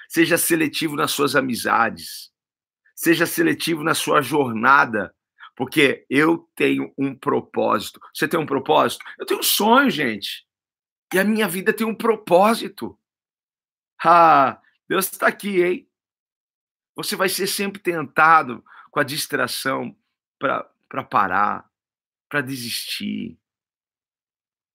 Seja 0.07 0.37
seletivo 0.37 0.95
nas 0.95 1.09
suas 1.09 1.35
amizades. 1.35 2.31
Seja 2.93 3.25
seletivo 3.25 3.83
na 3.83 3.95
sua 3.95 4.21
jornada. 4.21 5.11
Porque 5.55 6.05
eu 6.07 6.47
tenho 6.55 6.93
um 6.95 7.15
propósito. 7.15 7.99
Você 8.13 8.27
tem 8.27 8.39
um 8.39 8.45
propósito? 8.45 9.03
Eu 9.17 9.25
tenho 9.25 9.39
um 9.39 9.43
sonho, 9.43 9.89
gente. 9.89 10.45
E 11.11 11.17
a 11.17 11.23
minha 11.23 11.47
vida 11.47 11.73
tem 11.73 11.87
um 11.87 11.95
propósito. 11.95 12.95
Ah, 14.05 14.61
Deus 14.87 15.11
está 15.11 15.25
aqui, 15.25 15.63
hein? 15.63 15.89
Você 16.95 17.15
vai 17.15 17.27
ser 17.27 17.47
sempre 17.47 17.81
tentado 17.81 18.63
com 18.91 18.99
a 18.99 19.03
distração 19.03 19.95
para 20.37 20.69
para 20.91 21.05
parar, 21.05 21.65
para 22.29 22.41
desistir. 22.41 23.37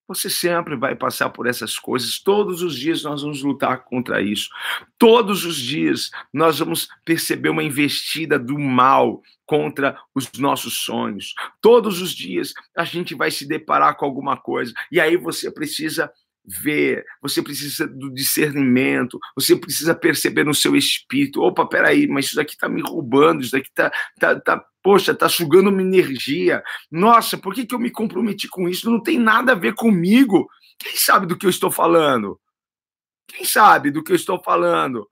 Você 0.08 0.30
sempre 0.30 0.74
vai 0.74 0.94
passar 0.94 1.28
por 1.28 1.46
essas 1.46 1.78
coisas. 1.78 2.18
Todos 2.18 2.62
os 2.62 2.78
dias 2.78 3.02
nós 3.02 3.20
vamos 3.20 3.42
lutar 3.42 3.84
contra 3.84 4.22
isso. 4.22 4.48
Todos 4.96 5.44
os 5.44 5.56
dias 5.56 6.10
nós 6.32 6.58
vamos 6.58 6.88
perceber 7.04 7.50
uma 7.50 7.62
investida 7.62 8.38
do 8.38 8.58
mal 8.58 9.20
contra 9.44 10.00
os 10.14 10.32
nossos 10.38 10.78
sonhos. 10.78 11.34
Todos 11.60 12.00
os 12.00 12.12
dias 12.14 12.54
a 12.74 12.84
gente 12.84 13.14
vai 13.14 13.30
se 13.30 13.46
deparar 13.46 13.96
com 13.96 14.06
alguma 14.06 14.38
coisa. 14.38 14.72
E 14.90 14.98
aí 14.98 15.18
você 15.18 15.50
precisa 15.50 16.10
ver, 16.46 17.04
você 17.20 17.42
precisa 17.42 17.86
do 17.86 18.08
discernimento, 18.08 19.18
você 19.34 19.56
precisa 19.56 19.94
perceber 19.94 20.44
no 20.44 20.54
seu 20.54 20.76
espírito, 20.76 21.42
opa, 21.42 21.66
peraí, 21.66 22.06
mas 22.06 22.26
isso 22.26 22.36
daqui 22.36 22.52
está 22.52 22.68
me 22.68 22.80
roubando, 22.80 23.42
isso 23.42 23.50
daqui 23.50 23.68
está, 23.68 23.90
tá, 24.20 24.38
tá, 24.40 24.64
poxa, 24.86 25.10
está 25.10 25.28
sugando 25.28 25.68
uma 25.68 25.82
energia. 25.82 26.62
Nossa, 26.88 27.36
por 27.36 27.52
que, 27.52 27.66
que 27.66 27.74
eu 27.74 27.78
me 27.80 27.90
comprometi 27.90 28.46
com 28.46 28.68
isso? 28.68 28.88
Não 28.88 29.02
tem 29.02 29.18
nada 29.18 29.50
a 29.50 29.56
ver 29.56 29.74
comigo. 29.74 30.48
Quem 30.78 30.96
sabe 30.96 31.26
do 31.26 31.36
que 31.36 31.44
eu 31.44 31.50
estou 31.50 31.72
falando? 31.72 32.40
Quem 33.26 33.44
sabe 33.44 33.90
do 33.90 34.00
que 34.00 34.12
eu 34.12 34.16
estou 34.16 34.40
falando? 34.40 35.10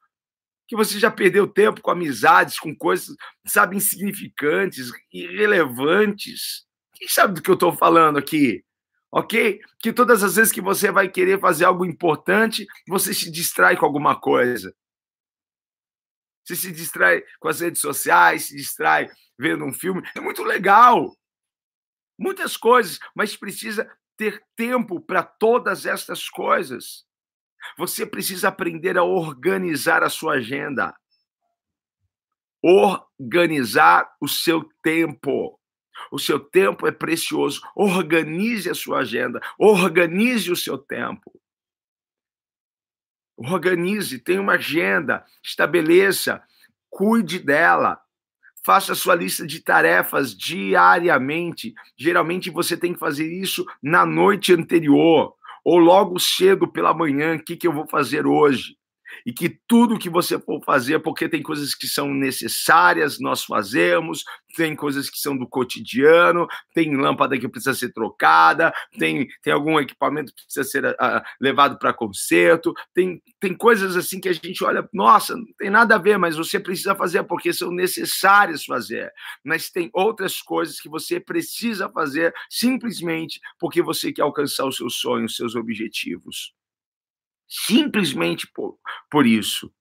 Que 0.69 0.77
você 0.77 0.97
já 0.97 1.11
perdeu 1.11 1.49
tempo 1.49 1.83
com 1.83 1.91
amizades, 1.91 2.57
com 2.57 2.73
coisas, 2.73 3.17
sabe, 3.45 3.77
insignificantes, 3.77 4.93
irrelevantes. 5.13 6.65
Quem 6.95 7.09
sabe 7.09 7.35
do 7.35 7.43
que 7.43 7.51
eu 7.51 7.55
estou 7.55 7.73
falando 7.73 8.17
aqui? 8.17 8.63
ok? 9.11 9.61
Que 9.81 9.93
todas 9.93 10.23
as 10.23 10.37
vezes 10.37 10.53
que 10.53 10.61
você 10.61 10.93
vai 10.93 11.09
querer 11.09 11.41
fazer 11.41 11.65
algo 11.65 11.85
importante, 11.85 12.65
você 12.87 13.13
se 13.13 13.29
distrai 13.29 13.77
com 13.77 13.85
alguma 13.85 14.15
coisa. 14.15 14.73
Você 16.45 16.57
se 16.57 16.73
distrai 16.73 17.23
com 17.41 17.49
as 17.49 17.61
redes 17.61 17.81
sociais, 17.81 18.47
se 18.47 18.57
distrai 18.57 19.09
vendo 19.39 19.65
um 19.65 19.73
filme. 19.73 20.03
É 20.15 20.21
muito 20.21 20.43
legal. 20.43 21.17
Muitas 22.19 22.57
coisas, 22.57 22.99
mas 23.15 23.37
precisa 23.37 23.91
ter 24.17 24.43
tempo 24.55 25.01
para 25.01 25.23
todas 25.23 25.87
estas 25.87 26.29
coisas. 26.29 27.05
Você 27.77 28.07
precisa 28.07 28.49
aprender 28.49 28.97
a 28.99 29.03
organizar 29.03 30.03
a 30.03 30.11
sua 30.11 30.35
agenda. 30.35 30.95
Organizar 32.63 34.15
o 34.21 34.29
seu 34.29 34.69
tempo. 34.83 35.59
O 36.11 36.19
seu 36.19 36.39
tempo 36.39 36.87
é 36.87 36.93
precioso. 36.93 37.61
Organize 37.75 38.69
a 38.71 38.75
sua 38.75 38.99
agenda, 38.99 39.41
organize 39.59 40.51
o 40.51 40.57
seu 40.57 40.79
tempo. 40.79 41.33
Organize, 43.37 44.19
tenha 44.19 44.41
uma 44.41 44.55
agenda, 44.55 45.25
estabeleça, 45.43 46.43
cuide 46.89 47.39
dela. 47.39 48.01
Faça 48.65 48.95
sua 48.95 49.15
lista 49.15 49.47
de 49.47 49.61
tarefas 49.61 50.35
diariamente. 50.35 51.75
Geralmente 51.99 52.51
você 52.51 52.77
tem 52.77 52.95
que 52.95 52.99
fazer 52.99 53.31
isso 53.31 53.67
na 53.83 54.07
noite 54.07 54.55
anterior 54.55 55.35
ou 55.65 55.79
logo 55.79 56.19
cedo 56.19 56.67
pela 56.67 56.95
manhã. 56.95 57.37
O 57.37 57.43
que, 57.43 57.57
que 57.57 57.67
eu 57.67 57.73
vou 57.73 57.87
fazer 57.87 58.27
hoje? 58.27 58.77
E 59.25 59.33
que 59.33 59.59
tudo 59.67 59.99
que 59.99 60.11
você 60.11 60.39
for 60.39 60.63
fazer, 60.65 60.99
porque 61.01 61.29
tem 61.29 61.43
coisas 61.43 61.75
que 61.75 61.87
são 61.87 62.13
necessárias, 62.13 63.19
nós 63.21 63.45
fazemos, 63.45 64.25
tem 64.57 64.75
coisas 64.75 65.11
que 65.11 65.19
são 65.19 65.37
do 65.37 65.49
cotidiano, 65.49 66.47
tem 66.73 66.97
lâmpada 66.97 67.39
que 67.39 67.49
precisa 67.49 67.75
ser 67.75 67.93
trocada, 67.93 68.73
tem, 68.99 69.27
tem 69.43 69.53
algum 69.53 69.79
equipamento 69.79 70.33
que 70.35 70.45
precisa 70.45 70.65
ser 70.65 70.85
uh, 70.85 71.23
levado 71.41 71.79
para 71.79 71.93
conserto, 71.93 72.73
tem, 72.95 73.21
tem 73.41 73.55
coisas 73.55 73.97
assim 73.97 74.21
que 74.21 74.29
a 74.29 74.33
gente 74.33 74.65
olha, 74.65 74.89
nossa, 74.93 75.37
não 75.37 75.45
tem 75.59 75.71
nada 75.71 75.97
a 75.97 75.99
ver, 75.99 76.19
mas 76.19 76.37
você 76.37 76.59
precisa 76.61 76.95
fazer 76.95 77.23
porque 77.25 77.53
são 77.53 77.71
necessárias 77.71 78.65
fazer. 78.65 79.13
Mas 79.45 79.71
tem 79.71 79.91
outras 79.93 80.41
coisas 80.41 80.81
que 80.81 80.89
você 80.89 81.19
precisa 81.19 81.89
fazer 81.89 82.33
simplesmente 82.49 83.41
porque 83.59 83.83
você 83.83 84.13
quer 84.13 84.23
alcançar 84.23 84.67
os 84.67 84.77
seus 84.77 84.97
sonhos, 84.97 85.33
os 85.33 85.37
seus 85.37 85.55
objetivos. 85.55 86.55
Simplesmente 87.57 88.49
por, 88.53 88.77
por 89.09 89.25
isso. 89.25 89.73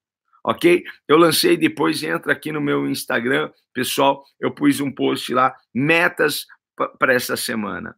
Ok? 0.44 0.84
Eu 1.08 1.18
lancei 1.18 1.58
depois, 1.58 2.04
entra 2.04 2.32
aqui 2.32 2.52
no 2.52 2.62
meu 2.62 2.88
Instagram, 2.88 3.52
pessoal, 3.74 4.24
eu 4.40 4.54
pus 4.54 4.80
um 4.80 4.92
post 4.92 5.34
lá, 5.34 5.58
metas 5.74 6.46
para 7.00 7.14
essa 7.14 7.36
semana. 7.36 7.98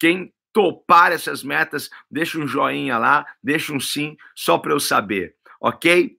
Quem 0.00 0.32
topar 0.50 1.12
essas 1.12 1.42
metas, 1.42 1.90
deixa 2.10 2.38
um 2.38 2.46
joinha 2.46 2.96
lá, 2.96 3.26
deixa 3.42 3.72
um 3.72 3.80
sim, 3.80 4.16
só 4.34 4.56
para 4.56 4.72
eu 4.72 4.80
saber, 4.80 5.36
ok? 5.60 6.16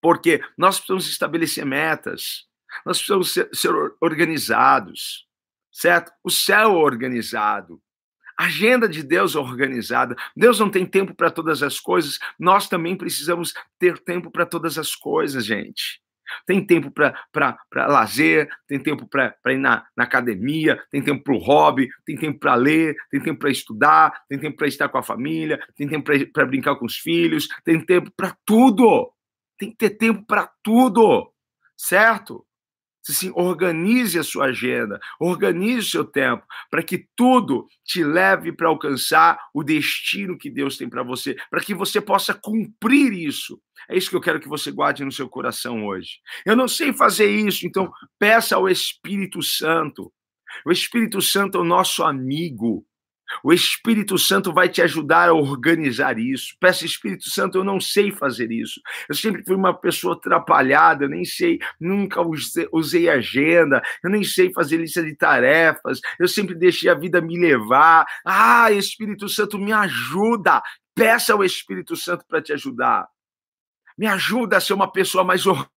Porque 0.00 0.42
nós 0.56 0.78
precisamos 0.78 1.08
estabelecer 1.08 1.64
metas, 1.64 2.48
nós 2.84 2.98
precisamos 2.98 3.32
ser, 3.32 3.48
ser 3.52 3.72
organizados, 4.00 5.28
certo? 5.70 6.10
O 6.24 6.30
céu 6.30 6.72
é 6.72 6.76
organizado, 6.76 7.80
a 8.36 8.44
agenda 8.44 8.88
de 8.88 9.02
Deus 9.02 9.34
é 9.34 9.38
organizada. 9.38 10.14
Deus 10.36 10.60
não 10.60 10.70
tem 10.70 10.84
tempo 10.84 11.14
para 11.14 11.30
todas 11.30 11.62
as 11.62 11.80
coisas. 11.80 12.18
Nós 12.38 12.68
também 12.68 12.96
precisamos 12.96 13.54
ter 13.78 13.98
tempo 13.98 14.30
para 14.30 14.44
todas 14.44 14.78
as 14.78 14.94
coisas, 14.94 15.44
gente. 15.44 16.00
Tem 16.44 16.64
tempo 16.64 16.90
para 16.90 17.86
lazer, 17.86 18.48
tem 18.66 18.80
tempo 18.80 19.06
para 19.06 19.34
ir 19.46 19.58
na, 19.58 19.86
na, 19.96 20.04
academia, 20.04 20.82
tem 20.90 21.00
tempo 21.00 21.22
para 21.22 21.34
o 21.34 21.38
hobby, 21.38 21.88
tem 22.04 22.16
tempo 22.16 22.38
para 22.38 22.54
ler, 22.54 22.96
tem 23.10 23.20
tempo 23.20 23.38
para 23.38 23.50
estudar, 23.50 24.24
tem 24.28 24.38
tempo 24.38 24.56
para 24.56 24.66
estar 24.66 24.88
com 24.88 24.98
a 24.98 25.02
família, 25.02 25.60
tem 25.76 25.88
tempo 25.88 26.10
para 26.32 26.46
brincar 26.46 26.76
com 26.76 26.84
os 26.84 26.96
filhos, 26.96 27.48
tem 27.64 27.80
tempo 27.80 28.10
para 28.16 28.36
tudo. 28.44 29.12
Tem 29.58 29.70
que 29.70 29.76
ter 29.76 29.90
tempo 29.90 30.22
para 30.26 30.50
tudo, 30.62 31.32
certo? 31.76 32.44
Assim, 33.08 33.30
organize 33.34 34.18
a 34.18 34.24
sua 34.24 34.46
agenda, 34.46 34.98
organize 35.20 35.78
o 35.78 35.90
seu 35.90 36.04
tempo, 36.04 36.44
para 36.70 36.82
que 36.82 37.06
tudo 37.14 37.66
te 37.84 38.02
leve 38.02 38.52
para 38.52 38.68
alcançar 38.68 39.38
o 39.54 39.62
destino 39.62 40.36
que 40.36 40.50
Deus 40.50 40.76
tem 40.76 40.88
para 40.88 41.02
você, 41.02 41.36
para 41.50 41.60
que 41.60 41.74
você 41.74 42.00
possa 42.00 42.34
cumprir 42.34 43.12
isso. 43.12 43.60
É 43.88 43.96
isso 43.96 44.10
que 44.10 44.16
eu 44.16 44.20
quero 44.20 44.40
que 44.40 44.48
você 44.48 44.70
guarde 44.70 45.04
no 45.04 45.12
seu 45.12 45.28
coração 45.28 45.86
hoje. 45.86 46.18
Eu 46.44 46.56
não 46.56 46.66
sei 46.66 46.92
fazer 46.92 47.30
isso, 47.30 47.66
então 47.66 47.92
peça 48.18 48.56
ao 48.56 48.68
Espírito 48.68 49.42
Santo. 49.42 50.12
O 50.64 50.72
Espírito 50.72 51.20
Santo 51.20 51.58
é 51.58 51.60
o 51.60 51.64
nosso 51.64 52.02
amigo. 52.02 52.84
O 53.42 53.52
Espírito 53.52 54.18
Santo 54.18 54.52
vai 54.52 54.68
te 54.68 54.82
ajudar 54.82 55.28
a 55.28 55.34
organizar 55.34 56.18
isso. 56.18 56.56
Peça, 56.60 56.84
Espírito 56.84 57.28
Santo, 57.30 57.58
eu 57.58 57.64
não 57.64 57.80
sei 57.80 58.10
fazer 58.10 58.50
isso. 58.50 58.80
Eu 59.08 59.14
sempre 59.14 59.44
fui 59.44 59.54
uma 59.54 59.74
pessoa 59.74 60.14
atrapalhada, 60.14 61.04
eu 61.04 61.08
nem 61.08 61.24
sei, 61.24 61.58
nunca 61.80 62.20
usei, 62.72 63.08
agenda, 63.08 63.82
eu 64.02 64.10
nem 64.10 64.24
sei 64.24 64.52
fazer 64.52 64.78
lista 64.78 65.02
de 65.02 65.14
tarefas, 65.14 66.00
eu 66.18 66.28
sempre 66.28 66.54
deixei 66.54 66.90
a 66.90 66.94
vida 66.94 67.20
me 67.20 67.38
levar. 67.38 68.06
Ah, 68.24 68.70
Espírito 68.72 69.28
Santo, 69.28 69.58
me 69.58 69.72
ajuda. 69.72 70.62
Peça 70.94 71.32
ao 71.34 71.44
Espírito 71.44 71.94
Santo 71.94 72.24
para 72.26 72.40
te 72.40 72.52
ajudar. 72.52 73.06
Me 73.98 74.06
ajuda 74.06 74.56
a 74.56 74.60
ser 74.60 74.74
uma 74.74 74.90
pessoa 74.90 75.24
mais 75.24 75.44
organizada 75.46 75.70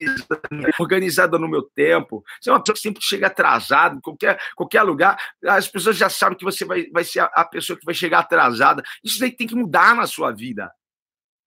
organizada 0.78 1.38
no 1.38 1.48
meu 1.48 1.62
tempo. 1.62 2.24
Você 2.40 2.50
é 2.50 2.52
uma 2.52 2.60
pessoa 2.60 2.74
que 2.74 2.80
sempre 2.80 3.02
chega 3.02 3.26
atrasado, 3.26 4.00
qualquer, 4.00 4.38
qualquer 4.54 4.82
lugar, 4.82 5.18
as 5.46 5.68
pessoas 5.68 5.96
já 5.96 6.08
sabem 6.08 6.36
que 6.38 6.44
você 6.44 6.64
vai, 6.64 6.86
vai 6.90 7.04
ser 7.04 7.20
a, 7.20 7.24
a 7.26 7.44
pessoa 7.44 7.78
que 7.78 7.84
vai 7.84 7.94
chegar 7.94 8.20
atrasada. 8.20 8.82
Isso 9.02 9.18
daí 9.18 9.30
tem 9.30 9.46
que 9.46 9.54
mudar 9.54 9.94
na 9.94 10.06
sua 10.06 10.32
vida. 10.32 10.70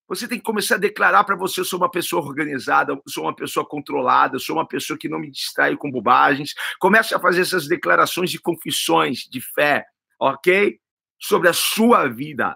Você 0.07 0.25
tem 0.27 0.37
que 0.37 0.45
começar 0.45 0.75
a 0.75 0.79
declarar 0.79 1.23
para 1.23 1.35
você: 1.35 1.59
eu 1.59 1.65
sou 1.65 1.79
uma 1.79 1.91
pessoa 1.91 2.25
organizada, 2.25 2.97
sou 3.07 3.25
uma 3.25 3.35
pessoa 3.35 3.67
controlada, 3.67 4.39
sou 4.39 4.55
uma 4.55 4.67
pessoa 4.67 4.97
que 4.97 5.09
não 5.09 5.19
me 5.19 5.29
distrai 5.29 5.75
com 5.75 5.91
bobagens. 5.91 6.53
Comece 6.79 7.13
a 7.13 7.19
fazer 7.19 7.41
essas 7.41 7.67
declarações 7.67 8.31
de 8.31 8.39
confissões 8.39 9.27
de 9.29 9.41
fé, 9.41 9.85
ok? 10.19 10.79
Sobre 11.19 11.49
a 11.49 11.53
sua 11.53 12.07
vida 12.07 12.55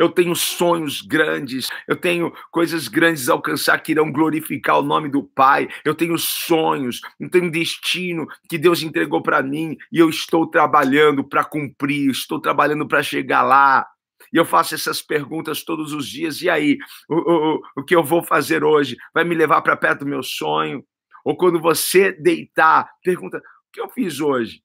eu 0.00 0.08
tenho 0.08 0.34
sonhos 0.34 1.02
grandes, 1.02 1.68
eu 1.86 1.94
tenho 1.94 2.32
coisas 2.50 2.88
grandes 2.88 3.28
a 3.28 3.34
alcançar 3.34 3.78
que 3.82 3.92
irão 3.92 4.10
glorificar 4.10 4.78
o 4.78 4.82
nome 4.82 5.10
do 5.10 5.22
Pai, 5.22 5.68
eu 5.84 5.94
tenho 5.94 6.16
sonhos, 6.16 7.02
eu 7.20 7.28
tenho 7.28 7.44
um 7.44 7.50
destino 7.50 8.26
que 8.48 8.56
Deus 8.56 8.82
entregou 8.82 9.22
para 9.22 9.42
mim 9.42 9.76
e 9.92 9.98
eu 9.98 10.08
estou 10.08 10.46
trabalhando 10.46 11.22
para 11.22 11.44
cumprir, 11.44 12.10
estou 12.10 12.40
trabalhando 12.40 12.88
para 12.88 13.02
chegar 13.02 13.42
lá. 13.42 13.86
E 14.32 14.38
eu 14.38 14.46
faço 14.46 14.74
essas 14.74 15.02
perguntas 15.02 15.62
todos 15.62 15.92
os 15.92 16.08
dias. 16.08 16.40
E 16.40 16.48
aí, 16.48 16.78
o, 17.06 17.16
o, 17.16 17.60
o 17.76 17.84
que 17.84 17.94
eu 17.94 18.02
vou 18.02 18.22
fazer 18.22 18.64
hoje 18.64 18.96
vai 19.12 19.22
me 19.22 19.34
levar 19.34 19.60
para 19.60 19.76
perto 19.76 20.00
do 20.00 20.10
meu 20.10 20.22
sonho? 20.22 20.82
Ou 21.26 21.36
quando 21.36 21.60
você 21.60 22.10
deitar, 22.10 22.88
pergunta: 23.04 23.36
o 23.36 23.70
que 23.70 23.80
eu 23.82 23.90
fiz 23.90 24.18
hoje? 24.18 24.62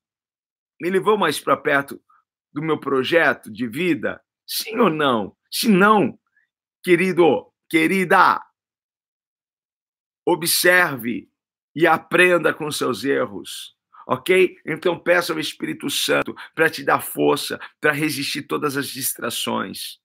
Me 0.80 0.90
levou 0.90 1.18
mais 1.18 1.42
para 1.42 1.58
perto 1.58 2.00
do 2.54 2.62
meu 2.62 2.80
projeto 2.80 3.52
de 3.52 3.68
vida? 3.68 4.22
Sim 4.48 4.78
ou 4.80 4.90
não? 4.90 5.36
Se 5.52 5.68
não, 5.68 6.20
querido, 6.84 7.52
querida, 7.70 8.42
observe 10.26 11.30
e 11.76 11.86
aprenda 11.86 12.54
com 12.54 12.72
seus 12.72 13.04
erros. 13.04 13.76
Ok? 14.08 14.58
Então 14.66 15.00
peça 15.00 15.34
ao 15.34 15.40
Espírito 15.40 15.90
Santo 15.90 16.36
para 16.54 16.70
te 16.70 16.84
dar 16.84 17.02
força 17.02 17.60
para 17.82 17.92
resistir 17.92 18.44
todas 18.44 18.78
as 18.78 18.88
distrações. 18.88 20.00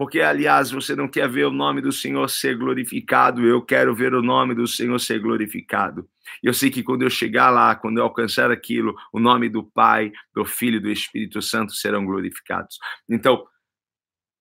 Porque, 0.00 0.22
aliás, 0.22 0.70
você 0.70 0.96
não 0.96 1.06
quer 1.06 1.28
ver 1.28 1.44
o 1.44 1.50
nome 1.50 1.82
do 1.82 1.92
Senhor 1.92 2.26
ser 2.30 2.56
glorificado, 2.56 3.46
eu 3.46 3.60
quero 3.60 3.94
ver 3.94 4.14
o 4.14 4.22
nome 4.22 4.54
do 4.54 4.66
Senhor 4.66 4.98
ser 4.98 5.18
glorificado. 5.20 6.08
Eu 6.42 6.54
sei 6.54 6.70
que 6.70 6.82
quando 6.82 7.02
eu 7.02 7.10
chegar 7.10 7.50
lá, 7.50 7.76
quando 7.76 7.98
eu 7.98 8.04
alcançar 8.04 8.50
aquilo, 8.50 8.96
o 9.12 9.20
nome 9.20 9.50
do 9.50 9.62
Pai, 9.62 10.10
do 10.34 10.42
Filho 10.42 10.78
e 10.78 10.80
do 10.80 10.90
Espírito 10.90 11.42
Santo 11.42 11.74
serão 11.74 12.06
glorificados. 12.06 12.78
Então, 13.10 13.46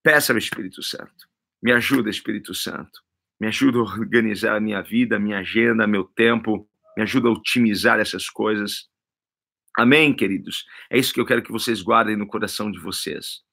peça 0.01 0.31
ao 0.31 0.37
Espírito 0.37 0.81
Santo, 0.81 1.27
me 1.61 1.73
ajuda, 1.73 2.09
Espírito 2.09 2.55
Santo, 2.55 3.01
me 3.37 3.47
ajuda 3.47 3.79
a 3.79 3.81
organizar 3.81 4.55
a 4.55 4.61
minha 4.61 4.81
vida, 4.81 5.17
a 5.17 5.19
minha 5.19 5.39
agenda, 5.39 5.85
meu 5.85 6.05
tempo, 6.05 6.69
me 6.95 7.03
ajuda 7.03 7.27
a 7.27 7.33
otimizar 7.33 7.99
essas 7.99 8.29
coisas. 8.29 8.87
Amém, 9.77 10.15
queridos? 10.15 10.63
É 10.89 10.97
isso 10.97 11.13
que 11.13 11.19
eu 11.19 11.25
quero 11.25 11.43
que 11.43 11.51
vocês 11.51 11.81
guardem 11.81 12.15
no 12.15 12.25
coração 12.25 12.71
de 12.71 12.79
vocês 12.79 13.43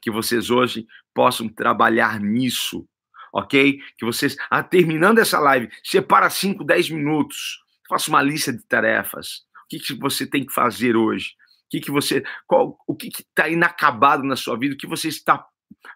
que 0.00 0.10
vocês 0.10 0.50
hoje 0.50 0.86
possam 1.14 1.48
trabalhar 1.48 2.20
nisso, 2.20 2.86
ok? 3.32 3.80
Que 3.98 4.04
vocês, 4.04 4.36
ah, 4.50 4.62
terminando 4.62 5.18
essa 5.18 5.38
live, 5.38 5.68
separa 5.82 6.30
5, 6.30 6.64
10 6.64 6.90
minutos, 6.90 7.62
faça 7.88 8.10
uma 8.10 8.22
lista 8.22 8.52
de 8.52 8.62
tarefas. 8.62 9.46
O 9.64 9.68
que, 9.68 9.78
que 9.78 9.94
você 9.94 10.26
tem 10.26 10.44
que 10.44 10.52
fazer 10.52 10.96
hoje? 10.96 11.30
O 11.66 11.68
que, 11.70 11.80
que 11.80 11.90
você, 11.90 12.22
qual, 12.46 12.78
o 12.86 12.94
que 12.94 13.08
está 13.08 13.48
inacabado 13.48 14.22
na 14.22 14.36
sua 14.36 14.56
vida? 14.56 14.74
O 14.74 14.78
que 14.78 14.86
você 14.86 15.08
está 15.08 15.44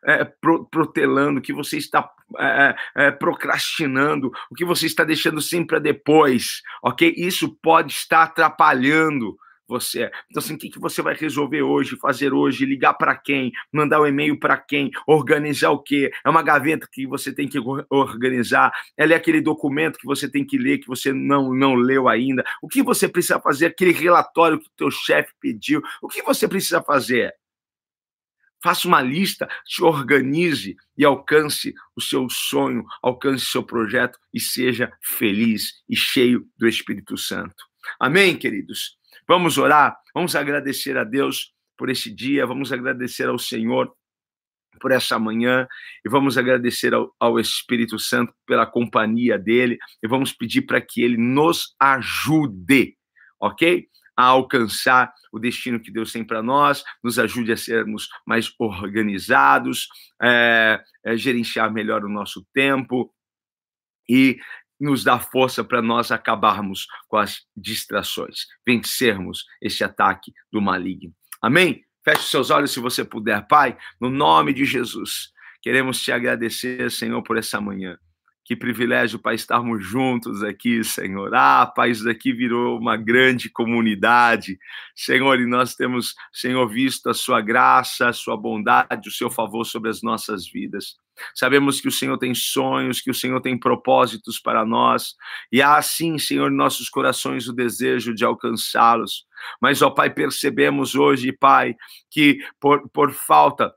é, 0.04 0.24
pro, 0.24 0.66
protelando, 0.66 1.38
o 1.38 1.42
que 1.42 1.52
você 1.52 1.76
está 1.76 2.10
é, 2.38 2.74
é, 2.96 3.10
procrastinando, 3.10 4.32
o 4.50 4.54
que 4.54 4.64
você 4.64 4.86
está 4.86 5.04
deixando 5.04 5.40
sempre 5.40 5.68
para 5.68 5.78
depois, 5.78 6.62
ok? 6.82 7.14
Isso 7.16 7.56
pode 7.62 7.92
estar 7.92 8.24
atrapalhando 8.24 9.36
você 9.70 10.02
é. 10.02 10.10
Então, 10.28 10.42
assim, 10.42 10.54
o 10.54 10.58
que, 10.58 10.68
que 10.68 10.78
você 10.78 11.00
vai 11.00 11.14
resolver 11.14 11.62
hoje, 11.62 11.96
fazer 11.96 12.34
hoje, 12.34 12.66
ligar 12.66 12.94
para 12.94 13.16
quem, 13.16 13.52
mandar 13.72 14.00
um 14.00 14.06
e-mail 14.06 14.38
para 14.38 14.58
quem, 14.58 14.90
organizar 15.06 15.70
o 15.70 15.78
quê? 15.78 16.10
É 16.24 16.28
uma 16.28 16.42
gaveta 16.42 16.88
que 16.90 17.06
você 17.06 17.32
tem 17.32 17.48
que 17.48 17.58
organizar, 17.88 18.72
ela 18.96 19.12
é 19.12 19.16
aquele 19.16 19.40
documento 19.40 19.98
que 19.98 20.06
você 20.06 20.28
tem 20.28 20.44
que 20.44 20.58
ler, 20.58 20.78
que 20.78 20.88
você 20.88 21.12
não, 21.12 21.54
não 21.54 21.74
leu 21.74 22.08
ainda. 22.08 22.44
O 22.60 22.68
que 22.68 22.82
você 22.82 23.08
precisa 23.08 23.40
fazer? 23.40 23.66
Aquele 23.66 23.92
relatório 23.92 24.58
que 24.58 24.66
o 24.66 24.72
teu 24.76 24.90
chefe 24.90 25.32
pediu. 25.40 25.80
O 26.02 26.08
que 26.08 26.22
você 26.22 26.48
precisa 26.48 26.82
fazer? 26.82 27.32
Faça 28.62 28.86
uma 28.86 29.00
lista, 29.00 29.48
se 29.64 29.82
organize 29.82 30.76
e 30.96 31.04
alcance 31.04 31.72
o 31.96 32.00
seu 32.00 32.28
sonho, 32.28 32.84
alcance 33.02 33.44
o 33.44 33.48
seu 33.48 33.62
projeto 33.62 34.18
e 34.34 34.40
seja 34.40 34.92
feliz 35.02 35.82
e 35.88 35.96
cheio 35.96 36.46
do 36.58 36.68
Espírito 36.68 37.16
Santo. 37.16 37.64
Amém, 37.98 38.36
queridos? 38.36 38.99
Vamos 39.30 39.58
orar, 39.58 39.96
vamos 40.12 40.34
agradecer 40.34 40.98
a 40.98 41.04
Deus 41.04 41.54
por 41.78 41.88
esse 41.88 42.12
dia, 42.12 42.44
vamos 42.44 42.72
agradecer 42.72 43.28
ao 43.28 43.38
Senhor 43.38 43.88
por 44.80 44.90
essa 44.90 45.20
manhã 45.20 45.68
e 46.04 46.10
vamos 46.10 46.36
agradecer 46.36 46.92
ao, 46.92 47.14
ao, 47.20 47.38
Espírito 47.38 47.96
Santo 47.96 48.34
pela 48.44 48.66
companhia 48.66 49.38
dele 49.38 49.78
e 50.02 50.08
vamos 50.08 50.32
pedir 50.32 50.62
para 50.62 50.80
que 50.80 51.00
ele 51.00 51.16
nos 51.16 51.76
ajude, 51.78 52.96
ok? 53.40 53.86
A 54.16 54.24
alcançar 54.24 55.12
o 55.32 55.38
destino 55.38 55.78
que 55.78 55.92
Deus 55.92 56.10
tem 56.10 56.24
para 56.24 56.42
nós, 56.42 56.82
nos 57.00 57.16
ajude 57.16 57.52
a 57.52 57.56
sermos 57.56 58.08
mais 58.26 58.52
organizados, 58.58 59.86
é, 60.20 60.82
é, 61.04 61.16
gerenciar 61.16 61.72
melhor 61.72 62.04
o 62.04 62.08
nosso 62.08 62.44
tempo 62.52 63.14
e 64.10 64.40
nos 64.80 65.04
dá 65.04 65.18
força 65.18 65.62
para 65.62 65.82
nós 65.82 66.10
acabarmos 66.10 66.86
com 67.06 67.16
as 67.16 67.42
distrações, 67.56 68.46
vencermos 68.66 69.44
esse 69.60 69.84
ataque 69.84 70.32
do 70.50 70.60
maligno. 70.60 71.14
Amém? 71.42 71.84
Feche 72.02 72.22
seus 72.30 72.50
olhos 72.50 72.70
se 72.70 72.80
você 72.80 73.04
puder, 73.04 73.46
Pai, 73.46 73.76
no 74.00 74.08
nome 74.08 74.54
de 74.54 74.64
Jesus. 74.64 75.32
Queremos 75.60 76.02
te 76.02 76.10
agradecer, 76.10 76.90
Senhor, 76.90 77.22
por 77.22 77.36
essa 77.36 77.60
manhã. 77.60 77.98
Que 78.50 78.56
privilégio, 78.56 79.16
Pai, 79.16 79.36
estarmos 79.36 79.86
juntos 79.86 80.42
aqui, 80.42 80.82
Senhor. 80.82 81.32
Ah, 81.32 81.64
Pai, 81.64 81.92
isso 81.92 82.02
daqui 82.02 82.32
virou 82.32 82.76
uma 82.80 82.96
grande 82.96 83.48
comunidade, 83.48 84.58
Senhor, 84.92 85.38
e 85.38 85.46
nós 85.46 85.76
temos, 85.76 86.16
Senhor, 86.32 86.68
visto 86.68 87.08
a 87.08 87.14
Sua 87.14 87.40
graça, 87.40 88.08
a 88.08 88.12
Sua 88.12 88.36
bondade, 88.36 89.08
o 89.08 89.12
Seu 89.12 89.30
favor 89.30 89.64
sobre 89.64 89.88
as 89.88 90.02
nossas 90.02 90.50
vidas. 90.50 90.96
Sabemos 91.32 91.80
que 91.80 91.86
o 91.86 91.92
Senhor 91.92 92.18
tem 92.18 92.34
sonhos, 92.34 93.00
que 93.00 93.12
o 93.12 93.14
Senhor 93.14 93.40
tem 93.40 93.56
propósitos 93.56 94.40
para 94.40 94.64
nós, 94.64 95.14
e 95.52 95.62
há 95.62 95.80
sim, 95.80 96.18
Senhor, 96.18 96.50
em 96.50 96.56
nossos 96.56 96.88
corações 96.88 97.46
o 97.46 97.52
desejo 97.52 98.12
de 98.12 98.24
alcançá-los. 98.24 99.26
Mas, 99.62 99.80
ó 99.80 99.90
Pai, 99.90 100.10
percebemos 100.10 100.96
hoje, 100.96 101.30
Pai, 101.30 101.76
que 102.10 102.40
por, 102.58 102.88
por 102.88 103.12
falta 103.12 103.72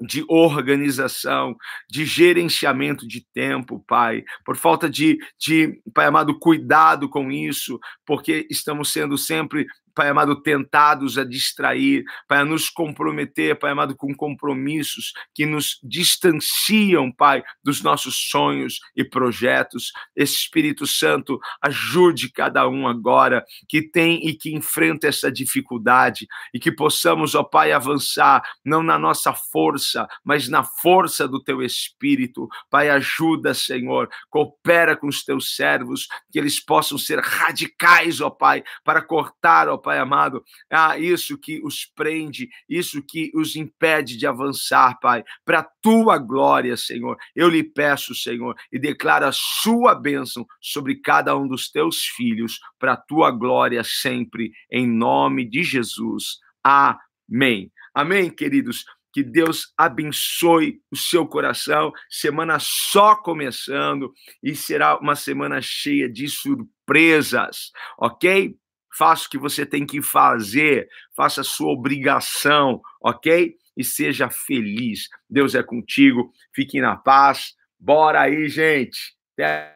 de 0.00 0.24
organização, 0.28 1.56
de 1.88 2.04
gerenciamento 2.04 3.06
de 3.06 3.24
tempo, 3.32 3.84
Pai, 3.86 4.24
por 4.44 4.56
falta 4.56 4.88
de, 4.90 5.18
de, 5.38 5.80
Pai 5.92 6.06
amado, 6.06 6.38
cuidado 6.38 7.08
com 7.08 7.30
isso, 7.30 7.78
porque 8.04 8.46
estamos 8.50 8.92
sendo 8.92 9.16
sempre 9.16 9.66
Pai 9.94 10.08
amado, 10.08 10.42
tentados 10.42 11.16
a 11.16 11.24
distrair, 11.24 12.04
Pai, 12.26 12.44
nos 12.44 12.68
comprometer, 12.68 13.58
Pai 13.58 13.70
amado, 13.70 13.96
com 13.96 14.14
compromissos 14.14 15.12
que 15.32 15.46
nos 15.46 15.78
distanciam, 15.82 17.12
Pai, 17.12 17.42
dos 17.62 17.82
nossos 17.82 18.28
sonhos 18.28 18.80
e 18.96 19.04
projetos. 19.04 19.92
Espírito 20.16 20.86
Santo 20.86 21.38
ajude 21.62 22.30
cada 22.30 22.68
um 22.68 22.88
agora 22.88 23.44
que 23.68 23.82
tem 23.82 24.26
e 24.26 24.34
que 24.34 24.54
enfrenta 24.54 25.06
essa 25.06 25.30
dificuldade 25.30 26.26
e 26.52 26.58
que 26.58 26.72
possamos, 26.72 27.34
ó 27.34 27.44
Pai, 27.44 27.72
avançar 27.72 28.42
não 28.64 28.82
na 28.82 28.98
nossa 28.98 29.32
força, 29.32 30.08
mas 30.24 30.48
na 30.48 30.64
força 30.64 31.28
do 31.28 31.42
teu 31.42 31.62
Espírito. 31.62 32.48
Pai, 32.68 32.90
ajuda, 32.90 33.54
Senhor, 33.54 34.08
coopera 34.28 34.96
com 34.96 35.06
os 35.06 35.24
teus 35.24 35.54
servos, 35.54 36.08
que 36.32 36.38
eles 36.38 36.58
possam 36.58 36.98
ser 36.98 37.20
radicais, 37.20 38.20
ó 38.20 38.30
Pai, 38.30 38.64
para 38.84 39.00
cortar, 39.02 39.68
ó 39.68 39.76
Pai 39.84 39.98
amado, 39.98 40.42
ah, 40.70 40.98
isso 40.98 41.38
que 41.38 41.60
os 41.62 41.84
prende, 41.94 42.48
isso 42.68 43.02
que 43.06 43.30
os 43.34 43.54
impede 43.54 44.16
de 44.16 44.26
avançar, 44.26 44.98
Pai, 45.00 45.22
para 45.44 45.60
a 45.60 45.68
tua 45.82 46.18
glória, 46.18 46.76
Senhor. 46.76 47.16
Eu 47.36 47.48
lhe 47.48 47.62
peço, 47.62 48.14
Senhor, 48.14 48.56
e 48.72 48.78
declaro 48.78 49.26
a 49.26 49.32
sua 49.32 49.94
bênção 49.94 50.46
sobre 50.60 50.96
cada 50.96 51.36
um 51.36 51.46
dos 51.46 51.70
teus 51.70 52.00
filhos, 52.16 52.58
para 52.78 52.94
a 52.94 52.96
tua 52.96 53.30
glória 53.30 53.82
sempre, 53.84 54.50
em 54.72 54.86
nome 54.86 55.48
de 55.48 55.62
Jesus. 55.62 56.38
Amém. 56.64 57.70
Amém, 57.94 58.30
queridos. 58.30 58.84
Que 59.12 59.22
Deus 59.22 59.72
abençoe 59.78 60.80
o 60.90 60.96
seu 60.96 61.24
coração. 61.24 61.92
Semana 62.10 62.58
só 62.58 63.14
começando 63.14 64.12
e 64.42 64.56
será 64.56 64.98
uma 64.98 65.14
semana 65.14 65.60
cheia 65.62 66.10
de 66.10 66.26
surpresas, 66.26 67.70
ok? 67.96 68.56
Faça 68.96 69.26
o 69.26 69.30
que 69.30 69.38
você 69.38 69.66
tem 69.66 69.84
que 69.84 70.00
fazer, 70.00 70.88
faça 71.16 71.40
a 71.40 71.44
sua 71.44 71.72
obrigação, 71.72 72.80
ok? 73.02 73.56
E 73.76 73.84
seja 73.84 74.30
feliz. 74.30 75.08
Deus 75.28 75.54
é 75.54 75.62
contigo, 75.62 76.32
fique 76.54 76.80
na 76.80 76.96
paz. 76.96 77.54
Bora 77.78 78.22
aí, 78.22 78.48
gente. 78.48 79.16
Até 79.32 79.74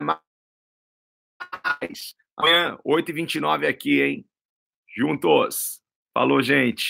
mais. 0.00 0.20
Amanhã, 2.36 2.78
8h29 2.86 3.66
aqui, 3.66 4.00
hein? 4.02 4.26
Juntos. 4.96 5.80
Falou, 6.12 6.42
gente. 6.42 6.84